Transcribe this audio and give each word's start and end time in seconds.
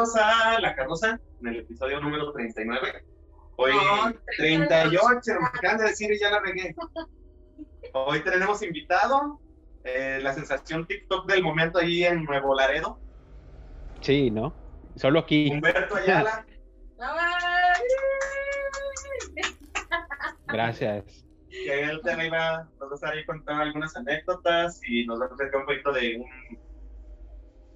Bienvenidos 0.00 0.16
a 0.16 0.58
La 0.60 0.74
Carroza, 0.74 1.20
en 1.42 1.48
el 1.48 1.58
episodio 1.58 2.00
número 2.00 2.32
39. 2.32 3.04
Hoy, 3.56 3.72
38, 4.38 5.20
me 5.38 5.46
acaban 5.46 5.76
de 5.76 5.84
decir 5.84 6.10
y 6.10 6.18
ya 6.18 6.30
la 6.30 6.40
regué. 6.40 6.74
Hoy 7.92 8.24
tenemos 8.24 8.62
invitado, 8.62 9.38
eh, 9.84 10.18
la 10.22 10.32
sensación 10.32 10.86
TikTok 10.86 11.30
del 11.30 11.42
momento 11.42 11.80
ahí 11.80 12.04
en 12.04 12.24
Nuevo 12.24 12.54
Laredo. 12.54 12.98
Sí, 14.00 14.30
¿no? 14.30 14.54
Solo 14.96 15.18
aquí. 15.18 15.50
Humberto 15.52 15.96
Ayala. 15.96 16.46
Gracias. 20.46 21.26
Que 21.50 21.82
él 21.82 22.00
también 22.02 22.32
va, 22.32 22.66
nos 22.78 22.88
va 22.88 22.92
a 22.92 22.94
estar 22.94 23.12
ahí 23.12 23.26
contando 23.26 23.64
algunas 23.64 23.94
anécdotas 23.94 24.80
y 24.82 25.04
nos 25.04 25.20
va 25.20 25.26
a 25.26 25.28
platicar 25.28 25.60
un 25.60 25.66
poquito 25.66 25.92
de 25.92 26.16
un 26.16 26.24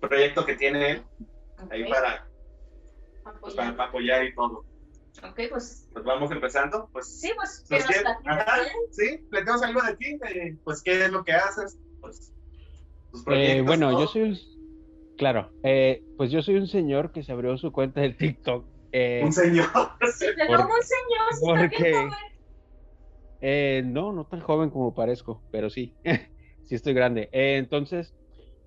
proyecto 0.09 0.47
que 0.47 0.57
tiene 0.57 0.93
él 0.93 1.05
ahí 1.71 1.89
para, 1.89 2.29
pues, 3.41 3.55
para, 3.55 3.77
para 3.77 3.89
apoyar 3.89 4.25
y 4.25 4.35
todo. 4.35 4.65
Ok, 5.23 5.41
pues. 5.51 5.89
Pues 5.93 6.05
vamos 6.05 6.31
empezando. 6.31 6.89
Pues, 6.93 7.21
Sí, 7.21 7.31
pues. 7.37 7.65
Pues, 7.69 7.87
que 7.87 7.95
¿qué? 7.95 8.03
nos 8.03 8.17
Ajá, 8.27 8.63
¿eh? 8.63 8.69
sí, 8.91 9.19
platicamos 9.31 9.63
algo 9.63 9.83
de 9.83 9.97
ti, 9.97 10.19
de, 10.19 10.59
pues 10.65 10.83
qué 10.83 11.05
es 11.05 11.11
lo 11.13 11.23
que 11.25 11.33
haces, 11.33 11.79
pues 12.01 12.33
tus 13.13 13.23
Eh, 13.29 13.63
bueno, 13.65 13.91
todo. 13.91 14.01
yo 14.01 14.07
soy 14.09 14.23
un... 14.23 14.39
Claro, 15.17 15.53
eh, 15.63 16.03
pues 16.17 16.33
yo 16.33 16.43
soy 16.43 16.57
un 16.57 16.67
señor 16.67 17.13
que 17.13 17.23
se 17.23 17.31
abrió 17.31 17.57
su 17.57 17.71
cuenta 17.71 18.01
de 18.01 18.11
TikTok. 18.11 18.67
eh, 18.91 19.21
un 19.25 19.33
señor. 19.33 19.67
Sí, 20.17 20.27
pero 20.37 20.59
Por- 20.59 20.69
muy 20.69 20.81
señor, 20.83 21.61
porque- 21.61 22.09
eh, 23.41 23.83
no, 23.85 24.13
no 24.13 24.27
tan 24.27 24.41
joven 24.41 24.71
como 24.71 24.95
parezco, 24.95 25.43
pero 25.53 25.71
sí, 25.71 25.95
sí 26.65 26.75
estoy 26.75 26.95
grande. 26.95 27.29
Eh, 27.33 27.57
entonces, 27.59 28.15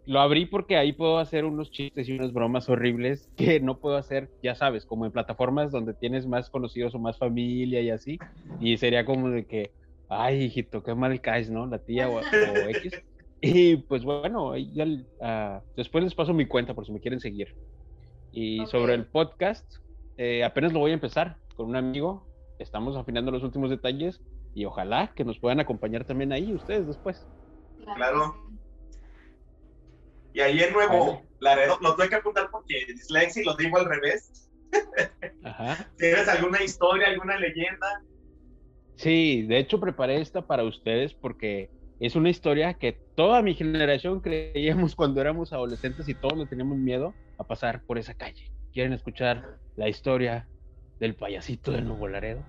lo 0.07 0.21
abrí 0.21 0.45
porque 0.45 0.77
ahí 0.77 0.93
puedo 0.93 1.19
hacer 1.19 1.43
unos 1.43 1.69
chistes 1.69 2.07
y 2.07 2.13
unas 2.13 2.31
bromas 2.31 2.69
horribles 2.69 3.29
que 3.35 3.59
no 3.59 3.79
puedo 3.79 3.97
hacer, 3.97 4.29
ya 4.41 4.55
sabes, 4.55 4.85
como 4.85 5.05
en 5.05 5.11
plataformas 5.11 5.69
donde 5.69 5.93
tienes 5.93 6.25
más 6.25 6.49
conocidos 6.49 6.95
o 6.95 6.99
más 6.99 7.17
familia 7.17 7.81
y 7.81 7.89
así. 7.89 8.17
Y 8.61 8.77
sería 8.77 9.03
como 9.03 9.29
de 9.29 9.45
que, 9.45 9.71
ay, 10.07 10.43
hijito, 10.43 10.81
qué 10.81 10.95
mal 10.95 11.19
caes, 11.19 11.49
¿no? 11.49 11.67
La 11.67 11.79
tía 11.79 12.09
o, 12.09 12.19
o 12.19 12.69
X. 12.69 12.93
Y 13.41 13.75
pues 13.75 14.03
bueno, 14.03 14.53
ahí 14.53 14.71
ya, 14.73 14.85
ah, 15.21 15.61
después 15.75 16.03
les 16.03 16.15
paso 16.15 16.33
mi 16.33 16.47
cuenta 16.47 16.73
por 16.73 16.85
si 16.85 16.93
me 16.93 17.01
quieren 17.01 17.19
seguir. 17.19 17.53
Y 18.31 18.65
sobre 18.67 18.93
el 18.93 19.05
podcast, 19.05 19.65
eh, 20.17 20.43
apenas 20.43 20.71
lo 20.71 20.79
voy 20.79 20.91
a 20.91 20.95
empezar 20.95 21.37
con 21.55 21.67
un 21.67 21.75
amigo. 21.75 22.25
Estamos 22.59 22.95
afinando 22.95 23.29
los 23.29 23.43
últimos 23.43 23.69
detalles 23.69 24.21
y 24.55 24.65
ojalá 24.65 25.11
que 25.15 25.25
nos 25.25 25.37
puedan 25.37 25.59
acompañar 25.59 26.05
también 26.05 26.31
ahí 26.31 26.53
ustedes 26.53 26.87
después. 26.87 27.27
Claro. 27.95 28.35
Y 30.37 30.41
ahí 30.41 30.59
en 30.61 30.71
Nuevo. 30.71 31.23
Laredo, 31.39 31.79
lo 31.81 31.95
tuve 31.95 32.09
que 32.09 32.15
apuntar 32.15 32.49
porque 32.51 32.85
dislexia 32.87 33.41
y 33.41 33.45
lo 33.45 33.55
digo 33.55 33.75
al 33.79 33.85
revés. 33.85 34.47
Ajá. 35.43 35.89
¿Tienes 35.97 36.27
alguna 36.27 36.61
historia, 36.61 37.07
alguna 37.07 37.37
leyenda? 37.37 38.03
Sí, 38.97 39.41
de 39.47 39.57
hecho 39.57 39.79
preparé 39.79 40.21
esta 40.21 40.45
para 40.45 40.63
ustedes 40.63 41.15
porque 41.15 41.71
es 41.99 42.15
una 42.15 42.29
historia 42.29 42.75
que 42.75 42.91
toda 43.15 43.41
mi 43.41 43.55
generación 43.55 44.19
creíamos 44.21 44.95
cuando 44.95 45.21
éramos 45.21 45.53
adolescentes 45.53 46.07
y 46.07 46.13
todos 46.13 46.37
le 46.37 46.45
teníamos 46.45 46.77
miedo 46.77 47.15
a 47.39 47.43
pasar 47.43 47.81
por 47.87 47.97
esa 47.97 48.13
calle. 48.13 48.51
¿Quieren 48.73 48.93
escuchar 48.93 49.57
la 49.75 49.89
historia 49.89 50.47
del 50.99 51.15
payasito 51.15 51.71
de 51.71 51.81
Nuevo 51.81 52.07
Laredo? 52.07 52.43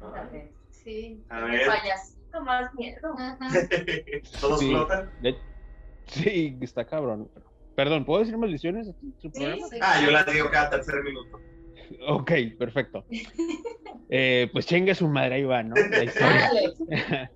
A 0.00 0.22
ver, 0.30 0.52
Sí. 0.70 1.20
El 1.32 1.66
payasito 1.66 2.42
más 2.44 2.72
miedo. 2.74 3.12
Todos 4.40 4.60
Sí. 4.60 4.68
flotan. 4.70 5.10
De- 5.20 5.34
Sí, 6.12 6.56
está 6.60 6.84
cabrón. 6.84 7.30
Perdón, 7.74 8.04
¿puedo 8.04 8.20
decir 8.20 8.36
maldiciones 8.36 8.88
aquí 8.88 9.14
Sí. 9.20 9.30
Ah, 9.80 10.00
yo 10.04 10.10
la 10.10 10.24
digo 10.24 10.50
cada 10.50 10.70
tercer 10.70 11.02
minuto. 11.02 11.40
Ok, 12.06 12.32
perfecto. 12.58 13.04
Eh, 14.08 14.48
pues 14.52 14.66
chingue 14.66 14.94
su 14.94 15.08
madre, 15.08 15.36
ahí 15.36 15.44
va, 15.44 15.62
¿no? 15.62 15.74
La 15.74 16.04
historia. 16.04 16.50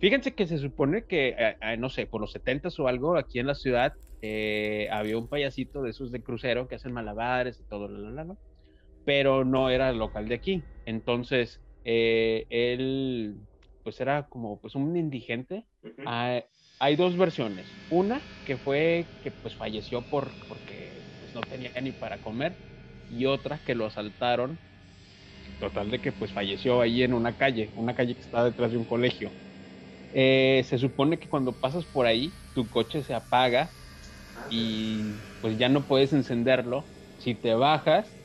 Fíjense 0.00 0.34
que 0.34 0.46
se 0.46 0.58
supone 0.58 1.04
que, 1.04 1.34
eh, 1.38 1.56
eh, 1.60 1.76
no 1.76 1.88
sé, 1.88 2.06
por 2.06 2.20
los 2.20 2.32
70 2.32 2.68
o 2.78 2.88
algo, 2.88 3.16
aquí 3.16 3.38
en 3.38 3.46
la 3.46 3.54
ciudad 3.54 3.94
eh, 4.22 4.88
había 4.90 5.18
un 5.18 5.28
payasito 5.28 5.82
de 5.82 5.90
esos 5.90 6.12
de 6.12 6.22
crucero 6.22 6.68
que 6.68 6.74
hacen 6.74 6.92
malabares 6.92 7.58
y 7.60 7.64
todo, 7.64 7.88
la, 7.88 7.98
la, 7.98 8.10
la, 8.10 8.24
¿no? 8.24 8.38
pero 9.04 9.44
no 9.44 9.70
era 9.70 9.92
local 9.92 10.28
de 10.28 10.34
aquí. 10.34 10.62
Entonces, 10.86 11.60
eh, 11.84 12.46
él, 12.50 13.36
pues 13.84 14.00
era 14.00 14.28
como 14.28 14.60
pues 14.60 14.76
un 14.76 14.96
indigente. 14.96 15.68
Ah, 16.06 16.42
hay 16.80 16.96
dos 16.96 17.16
versiones. 17.18 17.78
Una 17.88 18.28
que 18.44 18.58
fue 18.58 19.14
que 19.22 19.32
pues 19.32 19.56
falleció 19.56 20.08
por, 20.08 20.38
porque 20.48 21.06
pues, 21.20 21.34
no 21.34 21.42
tenía 21.42 21.72
ni 21.82 21.92
para 21.92 22.20
comer 22.22 22.60
y 23.08 23.26
otra 23.26 23.60
que 23.64 23.76
lo 23.76 23.86
asaltaron. 23.86 24.60
Total 25.58 25.90
de 25.90 26.00
que 26.00 26.12
pues 26.12 26.32
falleció 26.32 26.80
ahí 26.80 27.02
en 27.02 27.14
una 27.14 27.36
calle, 27.36 27.72
una 27.76 27.94
calle 27.94 28.14
que 28.16 28.22
está 28.22 28.44
detrás 28.44 28.72
de 28.72 28.78
un 28.78 28.86
colegio. 28.86 29.36
Eh, 30.12 30.62
se 30.66 30.78
supone 30.78 31.18
que 31.18 31.28
cuando 31.28 31.58
pasas 31.60 31.86
por 31.86 32.06
ahí, 32.06 32.38
tu 32.54 32.70
coche 32.70 33.02
se 33.04 33.14
apaga 33.14 33.76
y 34.48 35.22
pues 35.40 35.58
ya 35.58 35.68
no 35.70 35.86
puedes 35.88 36.12
encenderlo. 36.14 36.92
Si 37.18 37.34
te 37.36 37.54
bajas, 37.54 38.18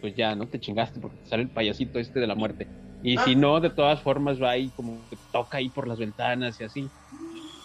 pues 0.00 0.14
ya 0.16 0.34
no 0.36 0.48
te 0.50 0.60
chingaste 0.60 1.00
porque 1.00 1.18
te 1.18 1.28
sale 1.28 1.44
el 1.44 1.52
payasito 1.52 1.98
este 2.00 2.20
de 2.20 2.26
la 2.28 2.36
muerte. 2.36 2.72
Y 3.02 3.16
Ah. 3.16 3.24
si 3.24 3.34
no, 3.36 3.60
de 3.60 3.70
todas 3.70 4.00
formas 4.02 4.40
va 4.40 4.50
ahí 4.50 4.70
como 4.70 5.08
que 5.08 5.16
toca 5.32 5.58
ahí 5.58 5.70
por 5.70 5.88
las 5.88 5.98
ventanas 5.98 6.60
y 6.60 6.64
así. 6.64 6.90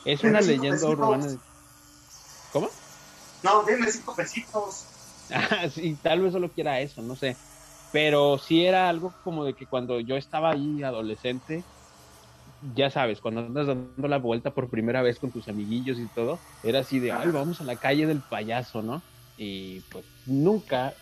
Es 0.06 0.24
una 0.24 0.40
leyenda 0.42 0.88
urbana. 0.88 1.28
¿Cómo? 2.54 2.70
No, 3.44 3.64
denme 3.64 3.92
cinco 3.92 4.16
pesitos. 4.16 4.88
Ah, 5.32 5.68
sí, 5.70 5.96
tal 6.04 6.22
vez 6.22 6.34
solo 6.34 6.52
quiera 6.52 6.80
eso, 6.82 7.02
no 7.02 7.16
sé. 7.16 7.36
Pero 7.92 8.38
sí 8.38 8.64
era 8.64 8.88
algo 8.88 9.12
como 9.24 9.44
de 9.44 9.56
que 9.56 9.66
cuando 9.66 10.00
yo 10.00 10.18
estaba 10.18 10.52
ahí 10.52 10.84
adolescente, 10.84 11.64
ya 12.76 12.92
sabes, 12.92 13.22
cuando 13.22 13.42
andas 13.42 13.66
dando 13.66 14.08
la 14.08 14.20
vuelta 14.20 14.52
por 14.52 14.70
primera 14.70 15.02
vez 15.02 15.20
con 15.20 15.32
tus 15.32 15.48
amiguillos 15.48 15.98
y 16.00 16.08
todo, 16.10 16.40
era 16.62 16.80
así 16.82 17.00
de, 17.00 17.12
ay, 17.12 17.30
vamos 17.30 17.60
a 17.60 17.64
la 17.64 17.76
calle 17.76 18.06
del 18.06 18.22
payaso, 18.22 18.84
¿no? 18.84 19.02
Y 19.36 19.80
pues 19.90 20.06
nunca, 20.26 20.94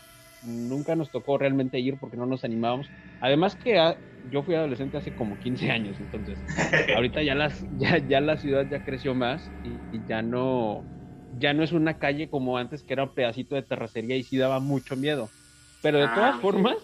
nunca 0.42 0.96
nos 0.96 1.12
tocó 1.12 1.38
realmente 1.38 1.80
ir 1.80 1.98
porque 2.00 2.16
no 2.16 2.26
nos 2.26 2.46
animábamos. 2.46 2.90
Además 3.20 3.58
que 3.58 3.78
yo 4.24 4.44
fui 4.44 4.56
adolescente 4.56 4.98
hace 4.98 5.14
como 5.16 5.40
15 5.40 5.72
años, 5.72 6.00
entonces 6.00 6.46
ahorita 6.92 7.24
ya, 7.24 7.36
las, 7.36 7.66
ya, 7.70 7.98
ya 8.00 8.22
la 8.22 8.38
ciudad 8.38 8.68
ya 8.70 8.82
creció 8.84 9.16
más 9.16 9.54
y, 9.62 9.86
y 9.92 10.06
ya 10.06 10.22
no 10.22 10.88
ya 11.32 11.54
no 11.54 11.64
es 11.64 11.72
una 11.72 11.98
calle 12.00 12.30
como 12.30 12.58
antes 12.58 12.84
que 12.84 12.94
era 12.94 13.04
un 13.06 13.14
pedacito 13.16 13.56
de 13.56 13.64
terracería 13.64 14.18
y 14.18 14.24
sí 14.24 14.38
daba 14.38 14.60
mucho 14.60 14.96
miedo. 14.96 15.34
Pero 15.82 16.00
de 16.00 16.08
Ah, 16.08 16.10
todas 16.10 16.40
formas, 16.40 16.78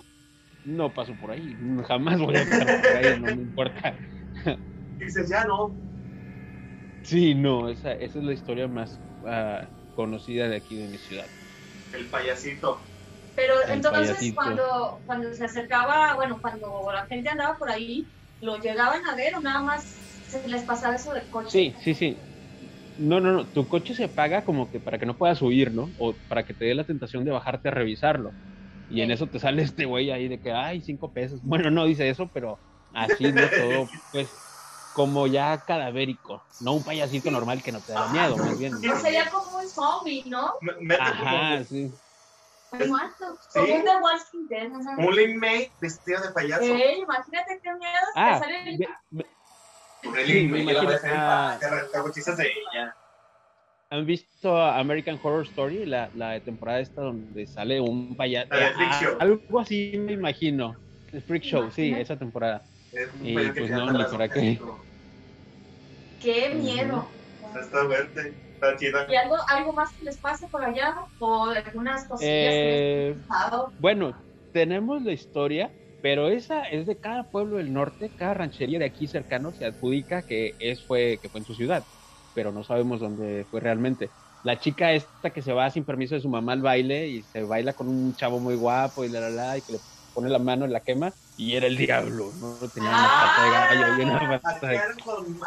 no 0.64 0.94
paso 0.94 1.18
por 1.18 1.32
ahí. 1.32 1.58
Jamás 1.88 2.20
voy 2.22 2.38
a 2.38 2.48
pasar 2.48 2.80
por 2.84 2.96
ahí, 2.98 3.16
no 3.18 3.32
me 3.32 3.44
importa. 3.44 4.00
Dices, 5.00 5.30
ya 5.30 5.46
no. 5.46 5.80
Sí, 7.04 7.34
no, 7.36 7.70
esa, 7.70 7.94
esa 7.94 8.20
es 8.20 8.26
la 8.26 8.34
historia 8.34 8.68
más 8.68 9.02
ah, 9.26 9.70
conocida 9.94 10.48
de 10.48 10.56
aquí 10.58 10.76
de 10.78 10.88
mi 10.88 10.98
ciudad. 11.00 11.32
El 11.92 12.10
payasito. 12.10 12.89
Pero 13.40 13.62
El 13.64 13.72
entonces 13.72 14.08
payasito. 14.10 14.36
cuando, 14.36 15.02
cuando 15.06 15.34
se 15.34 15.46
acercaba, 15.46 16.16
bueno, 16.16 16.40
cuando 16.42 16.92
la 16.92 17.06
gente 17.08 17.30
andaba 17.30 17.58
por 17.58 17.72
ahí, 17.72 18.12
¿lo 18.42 18.58
llegaban 18.58 19.06
a 19.06 19.16
ver 19.16 19.36
o 19.36 19.40
nada 19.42 19.62
más 19.64 20.22
se 20.28 20.46
les 20.48 20.64
pasaba 20.64 20.96
eso 20.96 21.14
del 21.14 21.30
coche? 21.30 21.50
Sí, 21.50 21.74
sí, 21.82 21.94
sí. 21.94 22.18
No, 22.98 23.22
no, 23.22 23.32
no. 23.32 23.48
Tu 23.50 23.66
coche 23.68 23.96
se 23.96 24.04
apaga 24.04 24.44
como 24.44 24.70
que 24.70 24.82
para 24.82 25.00
que 25.00 25.06
no 25.06 25.18
puedas 25.18 25.42
huir, 25.42 25.74
¿no? 25.74 25.94
O 25.98 26.18
para 26.28 26.44
que 26.44 26.54
te 26.54 26.66
dé 26.66 26.76
la 26.76 26.84
tentación 26.84 27.24
de 27.24 27.32
bajarte 27.32 27.70
a 27.70 27.72
revisarlo. 27.72 28.36
Y 28.90 29.02
en 29.02 29.12
eso 29.12 29.28
te 29.30 29.40
sale 29.40 29.62
este 29.62 29.86
güey 29.86 30.12
ahí 30.12 30.28
de 30.28 30.42
que, 30.42 30.52
ay, 30.52 30.82
cinco 30.82 31.14
pesos. 31.14 31.40
Bueno, 31.44 31.72
no 31.72 31.86
dice 31.86 32.10
eso, 32.10 32.30
pero 32.34 32.60
así 32.94 33.24
no 33.32 33.42
todo, 33.58 33.88
pues, 34.12 34.36
como 34.94 35.28
ya 35.28 35.64
cadavérico. 35.66 36.44
No 36.60 36.74
un 36.74 36.84
payasito 36.84 37.32
normal 37.32 37.64
que 37.64 37.72
no 37.72 37.82
te 37.82 37.94
da 37.94 38.12
miedo, 38.12 38.36
más 38.38 38.58
bien. 38.58 38.74
Sería 39.02 39.30
como 39.32 39.58
un 39.58 39.70
zombie, 39.70 40.26
¿no? 40.28 40.52
Ajá, 41.00 41.64
sí. 41.64 41.94
Muy 42.72 42.88
muerto. 42.88 43.38
Sí. 43.50 43.60
Como 43.60 43.74
un 43.74 44.04
Walking 44.04 44.48
Dead. 44.48 44.72
un 44.98 45.20
inmate 45.20 45.72
vestido 45.82 46.22
de 46.22 46.30
payaso. 46.32 46.62
Ey, 46.64 47.02
imagínate 47.02 47.60
qué 47.64 47.74
miedo 47.74 47.94
Ah, 48.16 48.40
te 48.40 48.46
sale 48.46 48.70
el- 48.70 48.88
Un 50.06 50.18
me 50.52 50.74
la 50.74 50.84
ves 50.86 51.04
en- 51.04 51.12
Ah. 51.14 51.58
te 51.60 51.68
de 52.36 52.44
ella. 52.48 52.96
¿Han 53.92 54.06
visto 54.06 54.56
American 54.62 55.20
Horror 55.22 55.46
Story? 55.48 55.86
La, 55.86 56.10
la 56.16 56.40
temporada 56.42 56.80
esta 56.80 57.02
donde 57.02 57.48
sale 57.48 57.82
un 57.82 58.16
payaso. 58.16 58.54
De 58.54 58.70
Show. 59.02 59.18
algo 59.20 59.60
así 59.60 59.94
me 59.98 60.14
imagino. 60.14 60.76
El 61.12 61.22
Freak 61.24 61.44
Show, 61.44 61.72
sí, 61.72 61.92
esa 61.98 62.16
temporada. 62.16 62.62
Es 62.94 63.10
un 63.20 63.26
Y, 63.26 63.34
pues, 63.34 63.72
no, 63.72 63.92
ni 63.92 64.04
para 64.06 64.30
qué. 64.30 64.60
Qué 66.22 66.50
miedo. 66.54 67.08
Está 67.60 67.86
fuerte, 67.86 68.34
está. 68.62 69.12
¿Y 69.12 69.16
algo, 69.16 69.36
algo 69.48 69.74
más 69.74 69.92
que 69.94 70.06
les 70.06 70.18
pase 70.18 70.48
por 70.48 70.64
allá? 70.64 70.96
¿O 71.20 71.46
algunas 71.46 72.06
cosillas 72.06 72.20
que 72.20 72.78
Eh, 72.78 73.08
les 73.10 73.18
han 73.24 73.28
pasado? 73.28 73.74
Bueno, 73.80 74.14
tenemos 74.54 75.04
la 75.04 75.12
historia, 75.14 75.72
pero 76.02 76.30
esa 76.30 76.64
es 76.64 76.86
de 76.86 76.98
cada 76.98 77.24
pueblo 77.32 77.58
del 77.58 77.74
norte, 77.74 78.10
cada 78.18 78.34
ranchería 78.36 78.80
de 78.80 78.86
aquí 78.86 79.08
cercano 79.08 79.52
se 79.52 79.66
adjudica 79.66 80.22
que 80.24 80.56
es 80.60 80.86
fue 80.86 81.20
que 81.22 81.30
fue 81.30 81.40
en 81.42 81.46
su 81.46 81.54
ciudad, 81.56 81.84
pero 82.34 82.52
no 82.52 82.64
sabemos 82.64 83.00
dónde 83.00 83.46
fue 83.50 83.60
realmente. 83.60 84.10
la 84.44 84.58
chica 84.58 84.94
esta 84.94 85.32
que 85.32 85.42
se 85.42 85.52
va 85.52 85.70
sin 85.70 85.84
permiso 85.84 86.16
de 86.16 86.22
su 86.22 86.30
mamá 86.30 86.54
al 86.54 86.62
baile 86.62 87.08
y 87.10 87.24
se 87.24 87.44
baila 87.44 87.74
con 87.74 87.90
un 87.90 88.16
chavo 88.16 88.40
muy 88.40 88.56
guapo 88.56 89.04
y 89.04 89.10
la 89.10 89.20
la 89.20 89.30
la 89.30 89.58
y 89.58 89.62
que 89.62 89.74
le 89.74 89.80
pone 90.14 90.30
la 90.30 90.40
mano 90.40 90.64
en 90.66 90.72
la 90.72 90.80
quema 90.80 91.14
y 91.36 91.56
era 91.56 91.68
el 91.68 91.76
diablo, 91.76 92.32
¿no? 92.40 92.56
Tenía 92.74 92.90
una 92.90 93.10
pata 93.10 93.44
de 93.44 93.52
gallo 93.52 93.98
y 93.98 94.06
una 94.06 94.40
pata 94.42 94.68
de... 94.68 94.78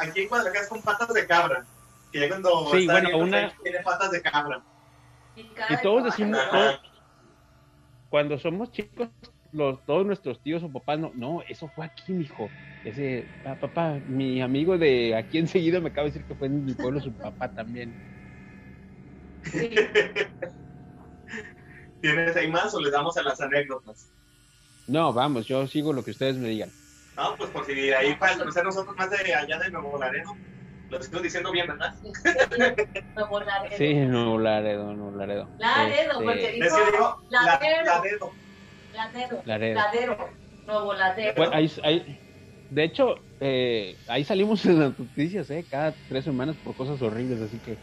Aquí, 0.00 0.20
en 0.22 0.28
Guadalajara 0.28 0.62
es 0.64 0.68
con 0.68 0.82
patas 0.82 1.08
de 1.12 1.26
cabra. 1.26 1.64
Que 2.12 2.20
ya 2.20 2.28
cuando 2.28 2.70
Sí, 2.70 2.80
está 2.82 2.92
bueno, 2.92 3.18
una- 3.18 3.56
tiene 3.62 3.80
patas 3.80 4.10
de 4.10 4.22
cabra. 4.22 4.62
Y, 5.34 5.42
de 5.44 5.78
todos 5.82 6.04
decimos, 6.04 6.38
todos- 6.50 6.80
cuando 8.10 8.38
somos 8.38 8.70
chicos, 8.70 9.08
los, 9.52 9.82
todos 9.86 10.04
nuestros 10.06 10.42
tíos 10.42 10.62
o 10.62 10.70
papás, 10.70 10.98
no, 10.98 11.10
no, 11.14 11.42
eso 11.48 11.68
fue 11.74 11.86
aquí, 11.86 12.12
mijo. 12.12 12.50
Ese, 12.84 13.26
"Ah, 13.44 13.56
papá, 13.58 13.98
mi 14.06 14.42
amigo 14.42 14.76
de 14.76 15.14
aquí 15.16 15.38
enseguida 15.38 15.80
me 15.80 15.88
acaba 15.88 16.04
de 16.06 16.10
decir 16.12 16.26
que 16.26 16.34
fue 16.34 16.48
en 16.48 16.64
mi 16.64 16.74
pueblo 16.74 17.00
su 17.00 17.14
papá 17.16 17.48
también. 17.52 17.94
Sí. 19.44 19.70
¿Tienes 22.02 22.36
ahí 22.36 22.50
más 22.50 22.74
o 22.74 22.80
le 22.80 22.90
damos 22.90 23.16
a 23.16 23.22
las 23.22 23.40
anécdotas? 23.40 24.12
No, 24.88 25.12
vamos, 25.12 25.46
yo 25.46 25.66
sigo 25.66 25.92
lo 25.92 26.02
que 26.04 26.10
ustedes 26.10 26.36
me 26.36 26.48
digan. 26.48 26.70
No, 27.16 27.36
pues 27.36 27.50
por 27.50 27.64
si 27.64 27.72
ahí 27.92 28.14
para 28.16 28.36
conocer 28.36 28.64
nosotros 28.64 28.96
más 28.96 29.08
de 29.10 29.34
allá 29.34 29.58
de 29.58 29.70
Nuevo 29.70 29.96
Laredo. 29.98 30.36
Lo 30.92 30.98
estoy 30.98 31.22
diciendo 31.22 31.50
bien, 31.50 31.66
¿verdad? 31.68 31.90
Nuevo 33.16 33.40
Laredo. 33.40 33.76
Sí, 33.78 33.94
no, 33.94 34.38
Laredo, 34.38 34.92
no, 34.94 35.10
Laredo. 35.10 35.50
Laredo, 35.56 36.12
Este, 36.12 36.24
porque 36.24 36.58
Es 36.58 36.74
que 36.74 36.90
digo, 36.92 37.16
la, 37.30 37.42
Laredo. 37.46 37.84
Laredo. 37.86 38.36
Ladero. 38.90 39.42
Laredo. 39.46 39.74
Ladero. 39.80 40.18
Nuevo 40.66 40.92
Ladero. 40.92 41.32
Bueno, 41.34 41.52
ahí, 41.54 41.72
ahí- 41.82 42.20
de 42.68 42.84
hecho, 42.84 43.14
eh, 43.40 43.96
ahí 44.06 44.22
salimos 44.22 44.66
en 44.66 44.80
las 44.80 44.98
noticias, 44.98 45.48
¿eh? 45.48 45.66
Cada 45.66 45.96
tres 46.06 46.24
semanas 46.26 46.58
por 46.58 46.76
cosas 46.76 47.00
horribles, 47.00 47.40
así 47.40 47.58
que 47.58 47.80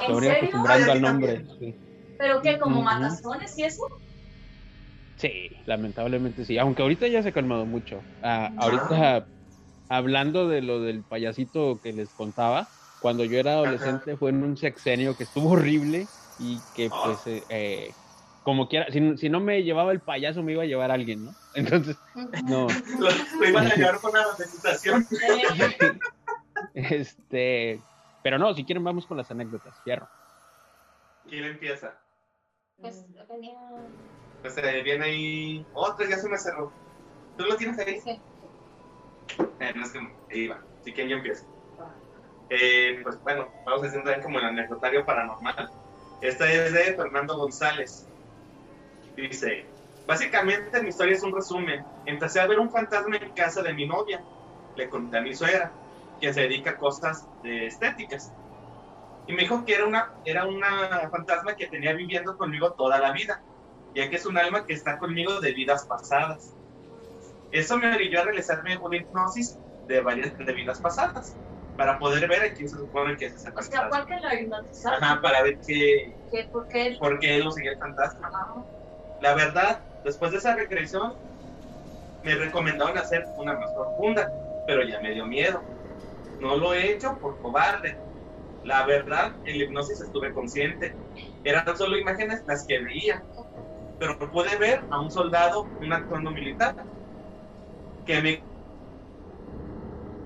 ¿En 0.00 0.06
se 0.06 0.12
van 0.12 0.22
a 0.22 0.26
ir 0.26 0.32
serio? 0.32 0.38
acostumbrando 0.48 0.92
al 0.92 1.02
nombre. 1.02 1.44
Sí. 1.58 1.76
¿Pero 2.16 2.40
qué? 2.40 2.60
¿Como 2.60 2.76
Ujú. 2.76 2.84
matazones 2.84 3.58
y 3.58 3.64
eso? 3.64 3.82
Sí, 5.16 5.50
lamentablemente 5.66 6.44
sí. 6.44 6.56
Aunque 6.58 6.82
ahorita 6.82 7.08
ya 7.08 7.20
se 7.20 7.30
ha 7.30 7.32
calmado 7.32 7.66
mucho. 7.66 8.06
Ah, 8.22 8.52
ahorita, 8.56 9.28
hablando 9.88 10.48
de 10.48 10.62
lo 10.62 10.80
del 10.80 11.02
payasito 11.02 11.80
que 11.82 11.92
les 11.92 12.08
contaba, 12.10 12.68
cuando 13.00 13.24
yo 13.24 13.38
era 13.38 13.52
adolescente 13.52 14.16
fue 14.16 14.30
en 14.30 14.42
un 14.42 14.56
sexenio 14.56 15.16
que 15.16 15.24
estuvo 15.24 15.50
horrible 15.50 16.06
y 16.38 16.58
que 16.74 16.88
Ah. 16.92 17.02
pues, 17.04 17.26
eh, 17.26 17.42
eh, 17.48 17.92
como 18.42 18.68
quiera, 18.68 18.90
si, 18.90 19.16
si 19.16 19.28
no 19.28 19.40
me 19.40 19.62
llevaba 19.62 19.92
el 19.92 20.00
payaso 20.00 20.42
me 20.42 20.52
iba 20.52 20.62
a 20.62 20.66
llevar 20.66 20.90
alguien, 20.90 21.24
¿no? 21.26 21.34
Entonces, 21.54 21.96
no. 22.44 22.66
Lo, 22.98 23.08
lo 23.40 23.48
iban 23.48 23.66
a 23.66 23.74
llevar 23.74 24.00
con 24.00 24.12
la 24.12 24.24
presentación. 24.36 25.06
Eh, 25.22 25.98
este, 26.74 27.80
pero 28.22 28.38
no, 28.38 28.52
si 28.54 28.64
quieren 28.64 28.84
vamos 28.84 29.06
con 29.06 29.16
las 29.16 29.30
anécdotas, 29.30 29.74
fierro. 29.84 30.08
¿Quién 31.28 31.44
empieza? 31.44 31.94
Pues 32.80 33.04
venía. 33.28 33.58
Pues 34.42 34.56
eh, 34.58 34.82
viene 34.82 35.04
ahí. 35.06 35.66
Otra, 35.72 36.08
ya 36.08 36.18
se 36.18 36.28
me 36.28 36.36
cerró. 36.36 36.70
¿Tú 37.38 37.44
lo 37.44 37.56
tienes 37.56 37.78
ahí? 37.78 38.00
Sí. 38.00 38.20
Eh, 39.60 39.72
no 39.74 39.84
es 39.84 39.92
que 39.92 39.98
ahí 40.30 40.48
va. 40.48 40.60
Si 40.82 40.92
quieren, 40.92 41.10
yo 41.10 41.16
empiezo. 41.16 41.44
Eh, 42.50 43.00
pues 43.02 43.20
bueno, 43.22 43.48
vamos 43.64 43.92
también 43.92 44.22
como 44.22 44.38
el 44.38 44.44
anecdotario 44.44 45.04
paranormal. 45.04 45.70
Esta 46.20 46.50
es 46.52 46.72
de 46.72 46.94
Fernando 46.94 47.36
González. 47.36 48.06
Dice: 49.16 49.66
Básicamente, 50.06 50.82
mi 50.82 50.90
historia 50.90 51.14
es 51.14 51.22
un 51.22 51.34
resumen. 51.34 51.84
Empecé 52.06 52.40
a 52.40 52.46
ver 52.46 52.58
un 52.58 52.70
fantasma 52.70 53.16
en 53.16 53.32
casa 53.32 53.62
de 53.62 53.72
mi 53.72 53.86
novia. 53.86 54.22
Le 54.76 54.88
conté 54.88 55.18
a 55.18 55.22
mi 55.22 55.34
suegra, 55.34 55.72
quien 56.20 56.34
se 56.34 56.42
dedica 56.42 56.70
a 56.70 56.76
cosas 56.76 57.26
de 57.42 57.66
estéticas. 57.66 58.32
Y 59.26 59.32
me 59.32 59.42
dijo 59.42 59.64
que 59.64 59.74
era 59.74 59.86
una, 59.86 60.12
era 60.24 60.44
una 60.44 61.08
fantasma 61.10 61.56
que 61.56 61.68
tenía 61.68 61.94
viviendo 61.94 62.36
conmigo 62.36 62.72
toda 62.72 62.98
la 62.98 63.12
vida, 63.12 63.42
ya 63.94 64.10
que 64.10 64.16
es 64.16 64.26
un 64.26 64.36
alma 64.36 64.66
que 64.66 64.74
está 64.74 64.98
conmigo 64.98 65.40
de 65.40 65.52
vidas 65.52 65.86
pasadas. 65.86 66.53
Eso 67.54 67.78
me 67.78 67.94
orilló 67.94 68.20
a 68.20 68.24
realizarme 68.24 68.76
una 68.78 68.96
hipnosis 68.96 69.60
de 69.86 70.00
varias 70.00 70.36
de 70.36 70.52
vidas 70.52 70.80
pasadas, 70.80 71.38
para 71.76 72.00
poder 72.00 72.28
ver 72.28 72.42
a 72.42 72.52
quién 72.52 72.68
se 72.68 72.76
supone 72.76 73.16
que 73.16 73.26
es 73.26 73.36
ese 73.36 73.52
fantasma. 73.52 73.88
¿cuál 73.88 74.06
que 74.06 74.16
la 74.18 74.34
hipnotizaron? 74.40 75.04
Ajá, 75.04 75.20
para 75.22 75.42
ver 75.44 75.60
qué, 75.64 76.16
¿Qué? 76.32 76.48
¿Por 76.50 76.66
qué? 76.66 76.96
por 76.98 77.18
qué 77.20 77.38
lo 77.38 77.52
seguía 77.52 77.70
el 77.70 77.78
fantasma. 77.78 78.26
Ajá. 78.26 78.66
La 79.20 79.34
verdad, 79.34 79.84
después 80.02 80.32
de 80.32 80.38
esa 80.38 80.56
regresión, 80.56 81.14
me 82.24 82.34
recomendaron 82.34 82.98
hacer 82.98 83.24
una 83.36 83.54
más 83.54 83.70
profunda, 83.72 84.28
pero 84.66 84.82
ya 84.82 85.00
me 85.00 85.12
dio 85.12 85.24
miedo. 85.24 85.62
No 86.40 86.56
lo 86.56 86.74
he 86.74 86.90
hecho 86.90 87.16
por 87.20 87.40
cobarde. 87.40 87.96
La 88.64 88.84
verdad, 88.84 89.32
en 89.44 89.58
la 89.58 89.64
hipnosis 89.64 90.00
estuve 90.00 90.34
consciente. 90.34 90.96
Eran 91.44 91.76
solo 91.76 91.96
imágenes 91.96 92.42
las 92.48 92.66
que 92.66 92.80
veía, 92.80 93.22
pero 94.00 94.18
pude 94.18 94.56
ver 94.56 94.82
a 94.90 95.00
un 95.00 95.10
soldado, 95.12 95.68
un 95.80 95.92
actuando 95.92 96.32
militar, 96.32 96.74
que 98.04 98.20
me 98.20 98.42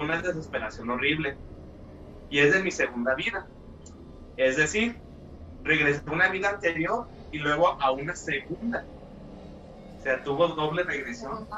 una 0.01 0.21
desesperación 0.21 0.91
horrible. 0.91 1.37
Y 2.31 2.39
es 2.41 2.53
de 2.53 2.63
mi 2.63 2.71
segunda 2.71 3.15
vida. 3.15 3.47
Es 4.37 4.57
decir, 4.57 4.97
regresé 5.63 6.03
a 6.07 6.13
una 6.13 6.29
vida 6.29 6.51
anterior 6.51 7.07
y 7.33 7.39
luego 7.39 7.69
a 7.81 7.91
una 7.91 8.15
segunda. 8.15 8.85
O 9.99 10.03
sea, 10.03 10.23
tuvo 10.23 10.49
doble 10.49 10.85
regresión. 10.85 11.49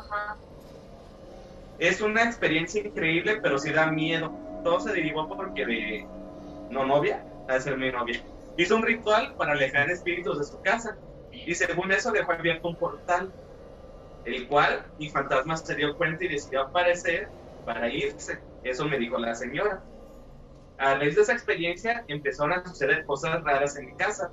Es 1.78 2.00
una 2.00 2.24
experiencia 2.24 2.82
increíble, 2.82 3.40
pero 3.42 3.58
sí 3.58 3.72
da 3.72 3.90
miedo. 3.90 4.32
Todo 4.64 4.80
se 4.80 4.92
derivó 4.92 5.28
porque 5.28 5.66
de 5.66 6.06
no 6.70 6.86
novia, 6.86 7.24
a 7.48 7.58
ser 7.58 7.76
mi 7.76 7.90
novia. 7.90 8.22
Hizo 8.56 8.76
un 8.76 8.82
ritual 8.82 9.34
para 9.36 9.52
alejar 9.52 9.90
espíritus 9.90 10.38
de 10.38 10.44
su 10.44 10.60
casa. 10.62 10.96
Y 11.32 11.54
según 11.54 11.90
eso 11.92 12.12
dejó 12.12 12.32
abierto 12.32 12.68
un 12.68 12.76
portal, 12.76 13.32
el 14.24 14.46
cual 14.48 14.84
mi 14.98 15.08
fantasma 15.08 15.56
se 15.56 15.74
dio 15.74 15.96
cuenta 15.96 16.24
y 16.24 16.28
decidió 16.28 16.62
aparecer 16.62 17.28
para 17.64 17.88
irse. 17.88 18.38
Eso 18.62 18.86
me 18.86 18.98
dijo 18.98 19.18
la 19.18 19.34
señora. 19.34 19.82
A 20.78 20.94
raíz 20.94 21.16
de 21.16 21.22
esa 21.22 21.32
experiencia 21.32 22.04
empezaron 22.08 22.52
a 22.52 22.64
suceder 22.64 23.04
cosas 23.04 23.42
raras 23.42 23.76
en 23.76 23.86
mi 23.86 23.94
casa. 23.94 24.30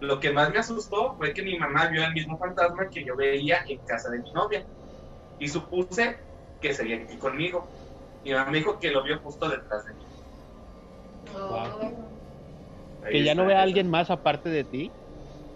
Lo 0.00 0.18
que 0.18 0.32
más 0.32 0.50
me 0.50 0.58
asustó 0.58 1.14
fue 1.16 1.32
que 1.32 1.42
mi 1.42 1.58
mamá 1.58 1.88
vio 1.88 2.04
el 2.04 2.12
mismo 2.12 2.38
fantasma 2.38 2.88
que 2.88 3.04
yo 3.04 3.16
veía 3.16 3.64
en 3.68 3.78
casa 3.80 4.10
de 4.10 4.18
mi 4.18 4.32
novia. 4.32 4.64
Y 5.38 5.48
supuse 5.48 6.16
que 6.60 6.74
sería 6.74 6.96
aquí 6.96 7.16
conmigo. 7.16 7.68
Mi 8.24 8.32
mamá 8.32 8.50
me 8.50 8.58
dijo 8.58 8.78
que 8.78 8.90
lo 8.90 9.02
vio 9.02 9.18
justo 9.20 9.48
detrás 9.48 9.86
de 9.86 9.94
mí. 9.94 10.04
Oh. 11.34 11.92
Que 13.08 13.24
ya 13.24 13.34
no 13.34 13.46
vea 13.46 13.60
a 13.60 13.62
alguien 13.62 13.88
más 13.88 14.10
aparte 14.10 14.50
de 14.50 14.64
ti, 14.64 14.90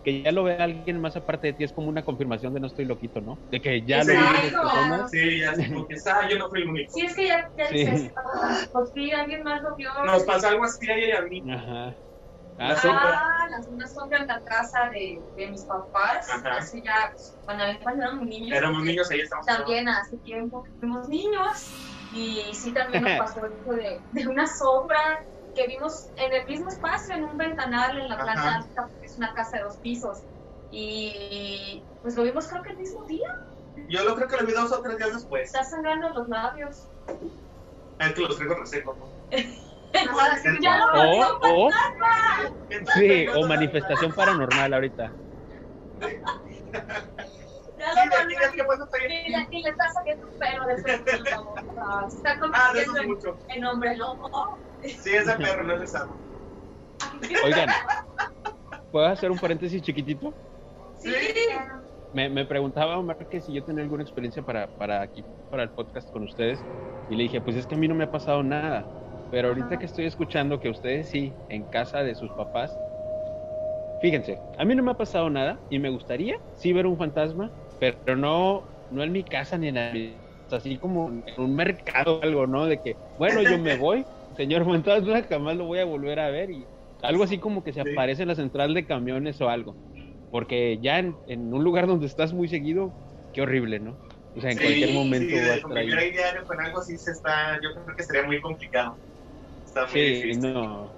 que 0.04 0.22
ya 0.22 0.30
lo 0.32 0.44
vea 0.44 0.62
alguien 0.62 1.00
más 1.00 1.16
aparte 1.16 1.48
de 1.48 1.52
ti 1.54 1.64
es 1.64 1.72
como 1.72 1.88
una 1.88 2.04
confirmación 2.04 2.52
de 2.54 2.60
no 2.60 2.66
estoy 2.66 2.84
loquito, 2.84 3.20
¿no? 3.20 3.38
De 3.50 3.60
que 3.60 3.82
ya 3.82 4.04
lo 4.04 4.12
vi 4.12 4.18
personas. 4.50 5.10
Sí, 5.10 5.40
ya 5.40 5.52
es 5.52 5.68
como 5.68 5.88
que 5.88 5.96
ah, 6.06 6.28
yo 6.28 6.38
no 6.38 6.48
fui 6.50 6.62
el 6.62 6.68
único. 6.68 6.92
Sí, 6.92 7.06
es 7.06 7.16
que 7.16 7.26
ya, 7.26 7.50
Sí. 7.70 7.74
dices, 7.78 8.12
ah, 8.16 8.58
pues 8.72 8.90
sí, 8.94 9.10
alguien 9.12 9.42
más 9.42 9.62
lo 9.62 9.74
vio. 9.74 9.90
Nos 10.04 10.22
pasó 10.24 10.48
algo 10.48 10.64
así 10.64 10.88
a 10.88 10.94
ella 10.94 11.06
y 11.08 11.12
a 11.12 11.22
mí. 11.22 11.52
Ajá. 11.52 11.94
Ah, 12.56 12.76
sí. 12.76 12.88
Ah, 12.90 13.46
las 13.50 13.66
una 13.66 13.88
sombra 13.88 14.18
en 14.18 14.26
la 14.28 14.40
casa 14.44 14.90
de, 14.90 15.20
de 15.36 15.46
mis 15.48 15.62
papás. 15.64 16.28
Ajá. 16.30 16.58
Así 16.58 16.82
ya, 16.84 17.10
pues, 17.12 17.36
cuando, 17.44 17.64
cuando 17.82 18.02
éramos 18.04 18.26
niños. 18.26 18.56
Éramos 18.56 18.84
niños, 18.84 19.10
ahí 19.10 19.20
estamos. 19.20 19.46
También 19.46 19.88
hace 19.88 20.18
tiempo 20.18 20.62
que 20.62 20.70
fuimos 20.78 21.08
niños. 21.08 21.72
Y 22.12 22.42
sí, 22.52 22.72
también 22.72 23.02
nos 23.02 23.18
pasó 23.18 23.40
eso 23.46 23.72
de, 23.72 24.00
de 24.12 24.28
una 24.28 24.46
sombra 24.46 25.24
que 25.54 25.66
vimos 25.66 26.08
en 26.16 26.32
el 26.32 26.46
mismo 26.46 26.68
espacio, 26.68 27.14
en 27.14 27.24
un 27.24 27.36
ventanal 27.36 27.98
en 27.98 28.08
la 28.08 28.16
planta 28.16 28.56
alta, 28.56 28.88
porque 28.88 29.06
es 29.06 29.16
una 29.16 29.34
casa 29.34 29.58
de 29.58 29.62
dos 29.64 29.76
pisos. 29.78 30.18
Y 30.70 31.82
pues 32.02 32.16
lo 32.16 32.24
vimos 32.24 32.48
creo 32.48 32.62
que 32.62 32.70
el 32.70 32.78
mismo 32.78 33.04
día. 33.04 33.28
Yo 33.88 34.04
lo 34.04 34.14
creo 34.16 34.28
que 34.28 34.36
lo 34.36 34.46
vi 34.46 34.52
dos 34.52 34.72
o 34.72 34.82
tres 34.82 34.98
días 34.98 35.12
después. 35.14 35.46
Está 35.46 35.64
sangrando 35.64 36.08
los 36.10 36.28
labios. 36.28 36.88
Es 37.98 38.12
que 38.12 38.20
los 38.20 38.36
traigo 38.36 38.54
reseco. 38.54 38.96
Ahora 40.10 40.36
sí, 40.38 40.48
ya 40.60 40.78
lo 40.78 40.86
O, 40.92 41.66
o, 41.66 41.70
sí, 42.94 43.26
o 43.28 43.46
manifestación 43.46 44.12
paranormal 44.12 44.74
ahorita. 44.74 45.12
Ya 47.78 47.92
lo 47.92 48.10
pues, 48.66 48.80
Y 49.50 49.62
le, 49.62 49.70
está 49.70 49.92
saliendo 49.92 50.26
un 50.26 50.38
pelo 50.38 50.66
de 50.66 50.82
frente. 50.82 51.12
Ah, 51.86 52.06
Se 52.08 52.16
está 52.16 52.32
Ah, 52.32 52.38
convirtiendo 52.40 53.00
en, 53.00 53.08
mucho. 53.08 53.38
en 53.48 53.64
hombre 53.64 53.96
lobo. 53.96 54.58
Sí, 54.84 55.14
ese 55.14 55.32
perro 55.36 55.64
no 55.64 55.74
es 55.74 55.80
pesado. 55.80 56.16
Oigan, 57.44 57.68
¿puedo 58.90 59.06
hacer 59.06 59.30
un 59.30 59.38
paréntesis 59.38 59.82
chiquitito? 59.82 60.34
Sí. 60.98 61.12
Me, 62.12 62.28
me 62.28 62.44
preguntaba 62.44 62.98
Omar 62.98 63.16
que 63.28 63.40
si 63.40 63.52
yo 63.52 63.64
tenía 63.64 63.82
alguna 63.82 64.02
experiencia 64.02 64.42
para, 64.42 64.68
para 64.76 65.00
aquí, 65.02 65.24
para 65.50 65.64
el 65.64 65.70
podcast 65.70 66.10
con 66.10 66.22
ustedes, 66.22 66.60
y 67.10 67.16
le 67.16 67.24
dije, 67.24 67.40
pues 67.40 67.56
es 67.56 67.66
que 67.66 67.74
a 67.74 67.78
mí 67.78 67.88
no 67.88 67.94
me 67.94 68.04
ha 68.04 68.10
pasado 68.10 68.42
nada, 68.42 68.86
pero 69.30 69.48
ahorita 69.48 69.66
Ajá. 69.66 69.78
que 69.78 69.86
estoy 69.86 70.06
escuchando 70.06 70.60
que 70.60 70.68
ustedes 70.68 71.08
sí, 71.08 71.32
en 71.48 71.64
casa 71.70 72.02
de 72.02 72.14
sus 72.14 72.30
papás, 72.32 72.74
fíjense, 74.00 74.38
a 74.58 74.64
mí 74.64 74.74
no 74.74 74.82
me 74.82 74.92
ha 74.92 74.96
pasado 74.96 75.28
nada, 75.28 75.58
y 75.70 75.78
me 75.78 75.90
gustaría 75.90 76.36
sí 76.56 76.72
ver 76.72 76.86
un 76.86 76.96
fantasma, 76.96 77.50
pero 77.80 78.16
no, 78.16 78.64
no 78.90 79.02
en 79.02 79.12
mi 79.12 79.24
casa 79.24 79.58
ni 79.58 79.68
en 79.68 79.74
la, 79.74 79.92
así 80.56 80.78
como 80.78 81.08
en 81.08 81.24
un 81.36 81.56
mercado 81.56 82.20
o 82.20 82.22
algo, 82.22 82.46
¿no? 82.46 82.66
De 82.66 82.78
que, 82.80 82.96
bueno, 83.18 83.42
yo 83.42 83.58
me 83.58 83.76
voy, 83.78 84.04
señor 84.36 84.64
fantasma, 84.64 85.22
jamás 85.24 85.56
lo 85.56 85.66
voy 85.66 85.78
a 85.80 85.84
volver 85.84 86.18
a 86.20 86.30
ver, 86.30 86.50
y 86.50 86.68
Algo 87.02 87.24
así 87.24 87.38
como 87.38 87.62
que 87.64 87.72
se 87.72 87.80
aparece 87.80 88.22
en 88.22 88.28
la 88.28 88.34
central 88.34 88.74
de 88.74 88.86
camiones 88.86 89.40
o 89.40 89.48
algo. 89.48 89.78
Porque 90.30 90.78
ya 90.80 90.98
en, 90.98 91.14
en, 91.26 91.52
un 91.54 91.62
lugar 91.64 91.86
donde 91.86 92.06
estás 92.06 92.32
muy 92.32 92.48
seguido, 92.48 92.96
qué 93.32 93.42
horrible, 93.42 93.80
¿no? 93.80 94.00
O 94.34 94.40
sea, 94.40 94.50
en 94.50 94.58
cualquier 94.58 94.92
momento 94.92 95.36
sí, 95.36 95.40
va 95.40 95.52
a 95.54 95.56
estar 95.56 95.78
ahí. 95.78 95.90
ahí 95.92 96.10
diario 96.12 96.44
con 96.44 96.60
algo 96.60 96.80
así 96.80 96.98
se 96.98 97.12
está, 97.12 97.54
yo 97.62 97.72
creo 97.72 97.96
que 97.96 98.02
sería 98.02 98.24
muy 98.24 98.40
complicado. 98.40 99.00
Está 99.64 99.86
muy 99.86 100.00
Sí, 100.00 100.00
difícil. 100.00 100.40
no. 100.40 100.96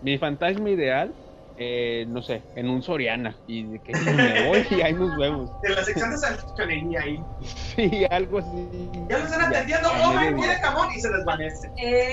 Mi 0.00 0.18
fantasma 0.18 0.70
ideal, 0.70 1.19
eh, 1.62 2.06
no 2.08 2.22
sé, 2.22 2.42
en 2.56 2.70
un 2.70 2.82
Soriana. 2.82 3.36
Y 3.46 3.64
de 3.66 3.78
que 3.80 3.92
me 4.16 4.48
voy 4.48 4.66
y 4.70 4.80
ahí 4.80 4.94
nos 4.94 5.16
vemos. 5.18 5.50
En 5.62 5.74
la 5.74 5.84
sección 5.84 6.10
de 6.10 6.16
salchichonería 6.18 7.00
ahí. 7.02 7.22
Sí, 7.76 8.04
algo 8.10 8.38
así. 8.38 8.90
Ya 9.08 9.18
lo 9.18 9.24
están 9.24 9.42
atendiendo, 9.42 9.88
Ya, 9.90 10.08
¡oh, 10.08 10.12
día. 10.42 10.58
jamón! 10.60 10.88
Y 10.94 11.00
se 11.00 11.08
desvanece. 11.10 11.70
Eh, 11.76 12.12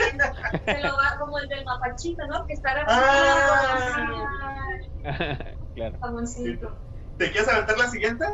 se 0.66 0.82
lo 0.82 0.89
va 0.89 1.18
como 1.20 1.39
el 1.39 1.48
del 1.48 1.63
mapachito, 1.66 2.25
¿no? 2.27 2.46
Que 2.46 2.54
está 2.54 2.70
Ah. 2.88 4.24
claro. 5.74 5.98
jamoncito. 6.01 6.77
¿Te 7.18 7.32
quieres 7.32 7.50
aventar 7.50 7.77
la 7.77 7.88
siguiente? 7.88 8.25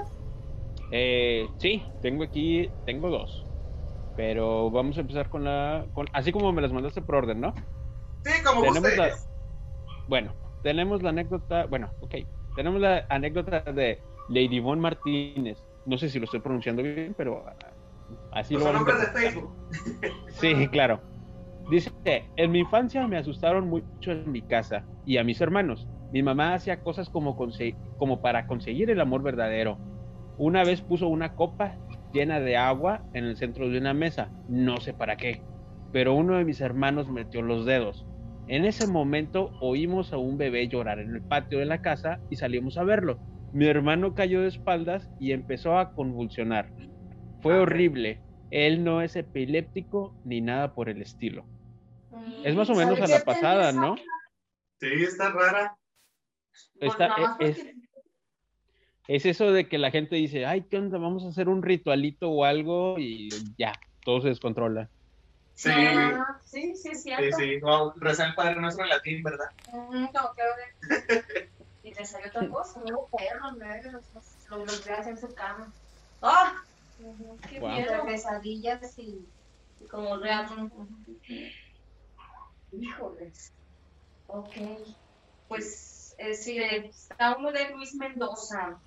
Eh, 0.91 1.47
sí, 1.59 1.83
tengo 2.01 2.23
aquí, 2.23 2.69
tengo 2.85 3.09
dos. 3.09 3.45
Pero 4.15 4.69
vamos 4.69 4.97
a 4.97 5.01
empezar 5.01 5.29
con 5.29 5.43
la. 5.43 5.85
Con, 5.93 6.07
así 6.13 6.31
como 6.31 6.51
me 6.51 6.61
las 6.61 6.71
mandaste 6.71 7.01
por 7.01 7.15
orden, 7.15 7.41
¿no? 7.41 7.53
Sí, 8.23 8.43
como 8.43 8.61
Tenemos 8.61 8.95
la- 8.97 9.15
Bueno, 10.07 10.35
tenemos 10.63 11.03
la 11.03 11.09
anécdota. 11.09 11.65
Bueno, 11.67 11.91
ok. 12.01 12.15
Tenemos 12.55 12.81
la 12.81 13.05
anécdota 13.09 13.59
de 13.61 13.99
Lady 14.29 14.59
Von 14.59 14.79
Martínez. 14.79 15.63
No 15.85 15.97
sé 15.97 16.09
si 16.09 16.17
lo 16.19 16.25
estoy 16.25 16.39
pronunciando 16.39 16.81
bien, 16.81 17.13
pero 17.17 17.43
ah, 17.45 17.55
así 18.31 18.53
Los 18.53 18.63
lo 18.63 18.73
nombres 18.73 18.99
de. 18.99 19.07
Facebook. 19.07 19.51
Sí, 20.29 20.67
claro. 20.69 21.01
Dice, 21.69 21.91
en 22.35 22.51
mi 22.51 22.59
infancia 22.59 23.07
me 23.07 23.17
asustaron 23.17 23.67
mucho 23.67 24.11
en 24.11 24.31
mi 24.31 24.41
casa 24.41 24.85
y 25.05 25.17
a 25.17 25.23
mis 25.23 25.39
hermanos. 25.41 25.87
Mi 26.11 26.21
mamá 26.21 26.53
hacía 26.53 26.81
cosas 26.81 27.09
como, 27.09 27.35
como 27.97 28.21
para 28.21 28.47
conseguir 28.47 28.89
el 28.89 29.01
amor 29.01 29.23
verdadero. 29.23 29.77
Una 30.37 30.63
vez 30.63 30.81
puso 30.81 31.07
una 31.07 31.35
copa 31.35 31.77
llena 32.13 32.39
de 32.39 32.57
agua 32.57 33.01
en 33.13 33.25
el 33.25 33.37
centro 33.37 33.69
de 33.69 33.77
una 33.77 33.93
mesa, 33.93 34.29
no 34.47 34.77
sé 34.77 34.93
para 34.93 35.17
qué, 35.17 35.41
pero 35.91 36.13
uno 36.13 36.37
de 36.37 36.45
mis 36.45 36.61
hermanos 36.61 37.09
metió 37.09 37.41
los 37.41 37.65
dedos. 37.65 38.05
En 38.47 38.65
ese 38.65 38.87
momento 38.87 39.51
oímos 39.61 40.11
a 40.13 40.17
un 40.17 40.37
bebé 40.37 40.67
llorar 40.67 40.99
en 40.99 41.15
el 41.15 41.21
patio 41.21 41.59
de 41.59 41.65
la 41.65 41.79
casa 41.81 42.19
y 42.29 42.35
salimos 42.35 42.77
a 42.77 42.83
verlo. 42.83 43.19
Mi 43.51 43.67
hermano 43.67 44.13
cayó 44.13 44.41
de 44.41 44.47
espaldas 44.49 45.09
y 45.19 45.31
empezó 45.31 45.77
a 45.77 45.93
convulsionar. 45.93 46.69
Fue 47.41 47.55
Ok. 47.55 47.61
horrible. 47.63 48.19
Él 48.49 48.83
no 48.83 49.01
es 49.01 49.15
epiléptico 49.15 50.15
ni 50.23 50.41
nada 50.41 50.73
por 50.73 50.89
el 50.89 51.01
estilo. 51.01 51.45
Es 52.43 52.55
más 52.55 52.69
o 52.69 52.75
¿Sabes 52.75 52.87
menos 52.89 53.01
a 53.01 53.07
la 53.07 53.23
pasada, 53.23 53.71
¿no? 53.71 53.95
Sí, 54.79 54.87
está 55.03 55.29
rara. 55.31 55.77
Pues 56.79 56.91
Está- 56.91 57.07
más 57.09 57.37
es- 57.39 57.65
Es 59.09 59.25
eso 59.25 59.51
de 59.51 59.67
que 59.67 59.77
la 59.77 59.91
gente 59.91 60.15
dice, 60.15 60.45
ay, 60.45 60.63
¿qué 60.69 60.77
onda? 60.77 60.97
Vamos 60.97 61.25
a 61.25 61.27
hacer 61.27 61.49
un 61.49 61.61
ritualito 61.61 62.29
o 62.31 62.45
algo 62.45 62.97
y 62.97 63.27
ya, 63.57 63.73
todo 64.05 64.21
se 64.21 64.29
descontrola. 64.29 64.89
Sí. 65.55 65.69
Ah, 65.71 66.39
sí, 66.45 66.75
sí, 66.75 66.89
es 66.89 66.97
Sí, 66.97 67.03
cierto. 67.03 67.37
sí. 67.37 67.59
No, 67.61 67.93
rezar 67.97 68.29
el 68.29 68.35
Padre 68.35 68.55
Nuestro 68.55 68.83
en 68.83 68.89
latín, 68.89 69.23
¿verdad? 69.23 69.45
Mm, 69.71 70.05
como 70.07 70.33
que 70.35 70.43
Y 71.83 71.93
le 71.93 72.05
salió 72.05 72.29
otra 72.29 72.49
cosa, 72.49 72.79
luego 72.81 73.09
perros, 73.09 73.57
negros, 73.57 74.03
los, 74.13 74.57
los 74.67 74.87
en 75.07 75.17
su 75.17 75.33
cama. 75.35 75.71
¡Ah! 76.21 76.53
¡Qué 77.49 77.59
Guau. 77.59 77.75
miedo! 77.75 78.05
Pesadillas 78.05 78.97
y 78.97 79.27
Y 79.79 79.87
como 79.87 80.17
real. 80.17 80.47
Híjoles. 82.71 83.51
Ok. 84.27 84.55
Pues 85.47 86.15
eh, 86.17 86.33
sí, 86.33 86.57
está 86.57 87.35
uno 87.37 87.51
de 87.51 87.69
Luis 87.71 87.93
Mendoza. 87.95 88.81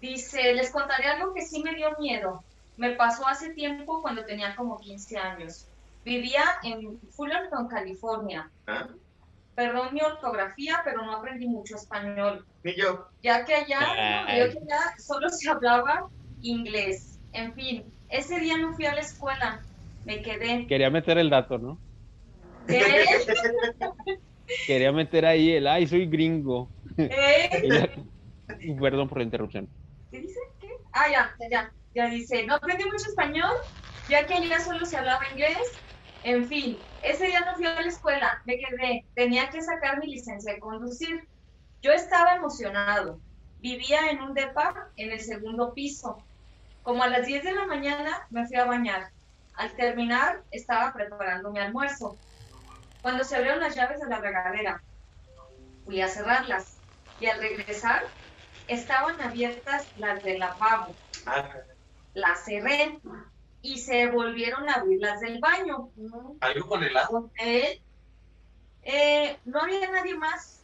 Dice, 0.00 0.54
les 0.54 0.70
contaré 0.70 1.06
algo 1.08 1.34
que 1.34 1.42
sí 1.42 1.62
me 1.62 1.74
dio 1.74 1.90
miedo. 1.98 2.44
Me 2.76 2.90
pasó 2.92 3.26
hace 3.26 3.50
tiempo 3.50 4.02
cuando 4.02 4.24
tenía 4.24 4.54
como 4.56 4.78
15 4.78 5.16
años. 5.18 5.68
Vivía 6.04 6.42
en 6.62 6.98
Fullerton, 7.10 7.68
California. 7.68 8.50
¿Ah? 8.66 8.88
Perdón 9.54 9.94
mi 9.94 10.00
ortografía, 10.00 10.80
pero 10.84 11.04
no 11.04 11.12
aprendí 11.16 11.46
mucho 11.46 11.76
español, 11.76 12.44
Ni 12.64 12.74
yo. 12.74 13.06
ya 13.22 13.44
que 13.44 13.54
allá, 13.54 13.78
ya 14.26 14.50
que 14.50 14.58
allá 14.58 14.80
solo 14.98 15.28
se 15.28 15.48
hablaba 15.48 16.08
inglés. 16.42 17.20
En 17.32 17.54
fin, 17.54 17.84
ese 18.08 18.40
día 18.40 18.56
no 18.58 18.74
fui 18.74 18.86
a 18.86 18.94
la 18.94 19.00
escuela, 19.00 19.60
me 20.04 20.22
quedé. 20.22 20.66
Quería 20.66 20.90
meter 20.90 21.18
el 21.18 21.30
dato, 21.30 21.58
¿no? 21.58 21.78
¿Qué? 22.66 23.04
Quería 24.66 24.92
meter 24.92 25.24
ahí 25.24 25.52
el, 25.52 25.66
ay, 25.68 25.86
soy 25.86 26.06
gringo. 26.06 26.68
¿Eh? 26.98 27.88
Perdón 28.80 29.08
por 29.08 29.18
la 29.18 29.24
interrupción. 29.24 29.68
¿Qué 30.10 30.20
dice? 30.20 30.40
¿Qué? 30.60 30.68
Ah, 30.92 31.06
ya, 31.10 31.34
ya, 31.50 31.72
ya 31.94 32.06
dice, 32.06 32.44
no 32.46 32.56
aprendí 32.56 32.84
mucho 32.84 33.08
español, 33.08 33.54
ya 34.08 34.26
que 34.26 34.34
allá 34.34 34.60
solo 34.60 34.84
se 34.84 34.96
hablaba 34.96 35.28
inglés. 35.30 35.58
En 36.24 36.46
fin, 36.48 36.76
ese 37.02 37.26
día 37.26 37.40
no 37.40 37.54
fui 37.54 37.66
a 37.66 37.80
la 37.80 37.86
escuela, 37.86 38.42
me 38.46 38.58
quedé, 38.58 39.06
tenía 39.14 39.50
que 39.50 39.62
sacar 39.62 39.98
mi 40.00 40.08
licencia 40.08 40.54
de 40.54 40.60
conducir. 40.60 41.28
Yo 41.82 41.92
estaba 41.92 42.34
emocionado, 42.34 43.20
vivía 43.58 44.10
en 44.10 44.22
un 44.22 44.34
depa 44.34 44.74
en 44.96 45.12
el 45.12 45.20
segundo 45.20 45.72
piso. 45.74 46.26
Como 46.82 47.02
a 47.02 47.08
las 47.08 47.26
10 47.26 47.44
de 47.44 47.52
la 47.52 47.66
mañana 47.66 48.26
me 48.30 48.46
fui 48.46 48.56
a 48.56 48.64
bañar. 48.64 49.10
Al 49.54 49.74
terminar, 49.76 50.42
estaba 50.50 50.92
preparando 50.92 51.50
mi 51.50 51.60
almuerzo. 51.60 52.18
Cuando 53.02 53.22
se 53.22 53.36
abrieron 53.36 53.60
las 53.60 53.76
llaves 53.76 54.00
de 54.00 54.08
la 54.08 54.18
regadera, 54.18 54.82
fui 55.84 56.00
a 56.00 56.08
cerrarlas. 56.08 56.78
Y 57.20 57.26
al 57.26 57.40
regresar, 57.40 58.02
estaban 58.66 59.20
abiertas 59.20 59.86
las 59.96 60.22
del 60.24 60.40
lavabo. 60.40 60.94
Ah, 61.26 61.48
Las 62.14 62.44
cerré 62.44 62.98
y 63.62 63.78
se 63.78 64.08
volvieron 64.08 64.68
a 64.68 64.74
abrir 64.74 65.00
las 65.00 65.20
del 65.20 65.40
baño. 65.40 65.88
algo 66.40 66.68
con 66.68 66.82
el 66.82 66.96
agua. 66.96 67.24
Eh, 67.42 67.80
eh, 68.82 69.38
no 69.44 69.60
había 69.60 69.90
nadie 69.90 70.14
más. 70.16 70.60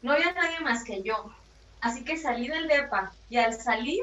No 0.00 0.12
había 0.12 0.32
nadie 0.32 0.60
más 0.60 0.84
que 0.84 1.02
yo. 1.02 1.32
Así 1.80 2.04
que 2.04 2.16
salí 2.16 2.48
del 2.48 2.68
depa 2.68 3.12
y 3.28 3.36
al 3.36 3.54
salir 3.54 4.02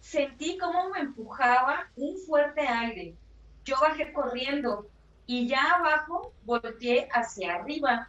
sentí 0.00 0.56
como 0.58 0.90
me 0.90 1.00
empujaba 1.00 1.88
un 1.96 2.16
fuerte 2.18 2.60
aire. 2.60 3.14
Yo 3.64 3.76
bajé 3.80 4.12
corriendo 4.12 4.86
y 5.26 5.48
ya 5.48 5.72
abajo 5.72 6.32
volteé 6.44 7.08
hacia 7.10 7.56
arriba. 7.56 8.08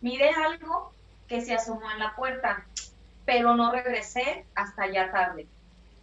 Miré 0.00 0.30
algo 0.30 0.92
que 1.26 1.40
se 1.40 1.54
asomó 1.54 1.90
en 1.90 1.98
la 1.98 2.14
puerta, 2.14 2.66
pero 3.24 3.56
no 3.56 3.72
regresé 3.72 4.44
hasta 4.54 4.90
ya 4.90 5.10
tarde. 5.10 5.46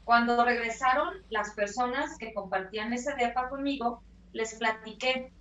Cuando 0.05 0.45
regresaron 0.45 1.15
las 1.29 1.53
personas 1.53 2.17
que 2.19 2.33
compartían 2.33 2.93
ese 2.93 3.13
depa 3.15 3.49
conmigo, 3.49 4.03
les 4.33 4.53
platiqué 4.53 5.33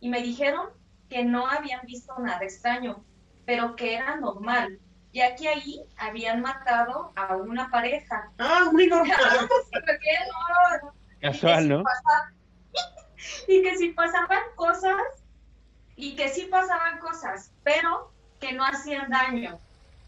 y 0.00 0.08
me 0.08 0.20
dijeron 0.20 0.70
que 1.08 1.24
no 1.24 1.46
habían 1.46 1.86
visto 1.86 2.12
nada 2.18 2.40
extraño, 2.42 3.04
pero 3.46 3.76
que 3.76 3.94
era 3.94 4.16
normal, 4.16 4.80
ya 5.12 5.36
que 5.36 5.48
ahí 5.48 5.82
habían 5.96 6.42
matado 6.42 7.12
a 7.14 7.36
una 7.36 7.70
pareja. 7.70 8.30
Ah, 8.38 8.68
muy 8.72 8.88
normal. 8.88 9.16
¿Por 9.72 9.84
qué 9.84 10.16
no? 10.82 10.92
Casual, 11.20 11.68
¿no? 11.68 11.84
y 13.46 13.62
que 13.62 13.76
si 13.76 13.90
pasaban 13.90 14.42
cosas, 14.56 15.00
y 15.96 16.16
que 16.16 16.28
sí 16.28 16.48
pasaban 16.50 16.98
cosas, 16.98 17.52
pero 17.62 18.12
que 18.40 18.52
no 18.52 18.64
hacían 18.64 19.10
daño. 19.10 19.58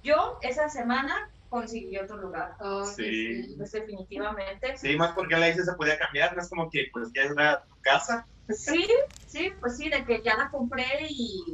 Yo 0.02 0.38
esa 0.42 0.68
semana 0.68 1.30
conseguí 1.50 1.98
otro 1.98 2.16
lugar, 2.16 2.56
Sí. 2.96 3.54
pues 3.58 3.72
definitivamente. 3.72 4.76
Sí, 4.76 4.96
más 4.96 5.12
porque 5.12 5.36
la 5.36 5.48
hice 5.50 5.64
se 5.64 5.74
podía 5.74 5.98
cambiar, 5.98 6.34
no 6.34 6.40
es 6.42 6.48
como 6.48 6.70
que 6.70 6.86
pues 6.92 7.10
ya 7.14 7.22
era 7.24 7.62
tu 7.68 7.76
casa. 7.82 8.26
Sí, 8.48 8.86
sí, 9.26 9.52
pues 9.60 9.76
sí, 9.76 9.90
de 9.90 10.04
que 10.04 10.22
ya 10.24 10.36
la 10.36 10.50
compré 10.50 10.84
y... 11.08 11.44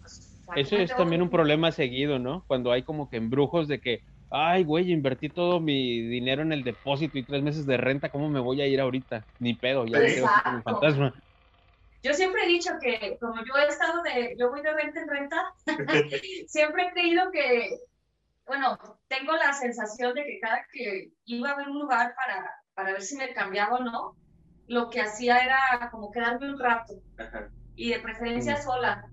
pues, 0.00 0.42
Eso 0.54 0.76
es 0.76 0.94
también 0.94 1.22
un 1.22 1.30
problema 1.30 1.72
seguido, 1.72 2.18
¿no? 2.18 2.44
Cuando 2.46 2.72
hay 2.72 2.82
como 2.84 3.10
que 3.10 3.16
embrujos 3.18 3.68
de 3.68 3.80
que, 3.80 4.04
ay, 4.30 4.64
güey, 4.64 4.90
invertí 4.92 5.28
todo 5.30 5.60
mi 5.60 6.00
dinero 6.02 6.42
en 6.42 6.52
el 6.52 6.64
depósito 6.64 7.18
y 7.18 7.26
tres 7.26 7.42
meses 7.42 7.66
de 7.66 7.76
renta, 7.76 8.10
¿cómo 8.10 8.30
me 8.30 8.40
voy 8.40 8.60
a 8.62 8.66
ir 8.66 8.80
ahorita? 8.80 9.26
Ni 9.38 9.54
pedo, 9.54 9.84
ya 9.86 10.00
me 10.00 10.14
quedo 10.14 10.28
como 10.42 10.62
Exacto. 10.62 10.62
fantasma. 10.62 11.14
Yo 12.02 12.14
siempre 12.14 12.44
he 12.44 12.48
dicho 12.48 12.70
que 12.80 13.18
como 13.20 13.34
yo 13.44 13.56
he 13.56 13.66
estado 13.66 14.02
de, 14.02 14.36
yo 14.38 14.48
voy 14.50 14.62
de 14.62 14.72
renta 14.72 15.00
en 15.00 15.08
renta, 15.08 15.36
siempre 16.46 16.84
he 16.84 16.92
creído 16.92 17.30
que, 17.32 17.70
bueno, 18.46 18.78
tengo 19.08 19.32
la 19.32 19.52
sensación 19.52 20.14
de 20.14 20.24
que 20.24 20.38
cada 20.40 20.64
que 20.72 21.10
iba 21.24 21.50
a 21.50 21.56
ver 21.56 21.68
un 21.68 21.80
lugar 21.80 22.14
para, 22.14 22.50
para 22.74 22.92
ver 22.92 23.02
si 23.02 23.16
me 23.16 23.32
cambiaba 23.34 23.76
o 23.76 23.82
no, 23.84 24.16
lo 24.66 24.90
que 24.90 25.00
hacía 25.00 25.38
era 25.38 25.88
como 25.90 26.10
quedarme 26.10 26.50
un 26.50 26.58
rato 26.58 26.94
Ajá. 27.18 27.50
y 27.74 27.90
de 27.90 28.00
preferencia 28.00 28.56
Mm. 28.56 28.62
sola. 28.62 29.04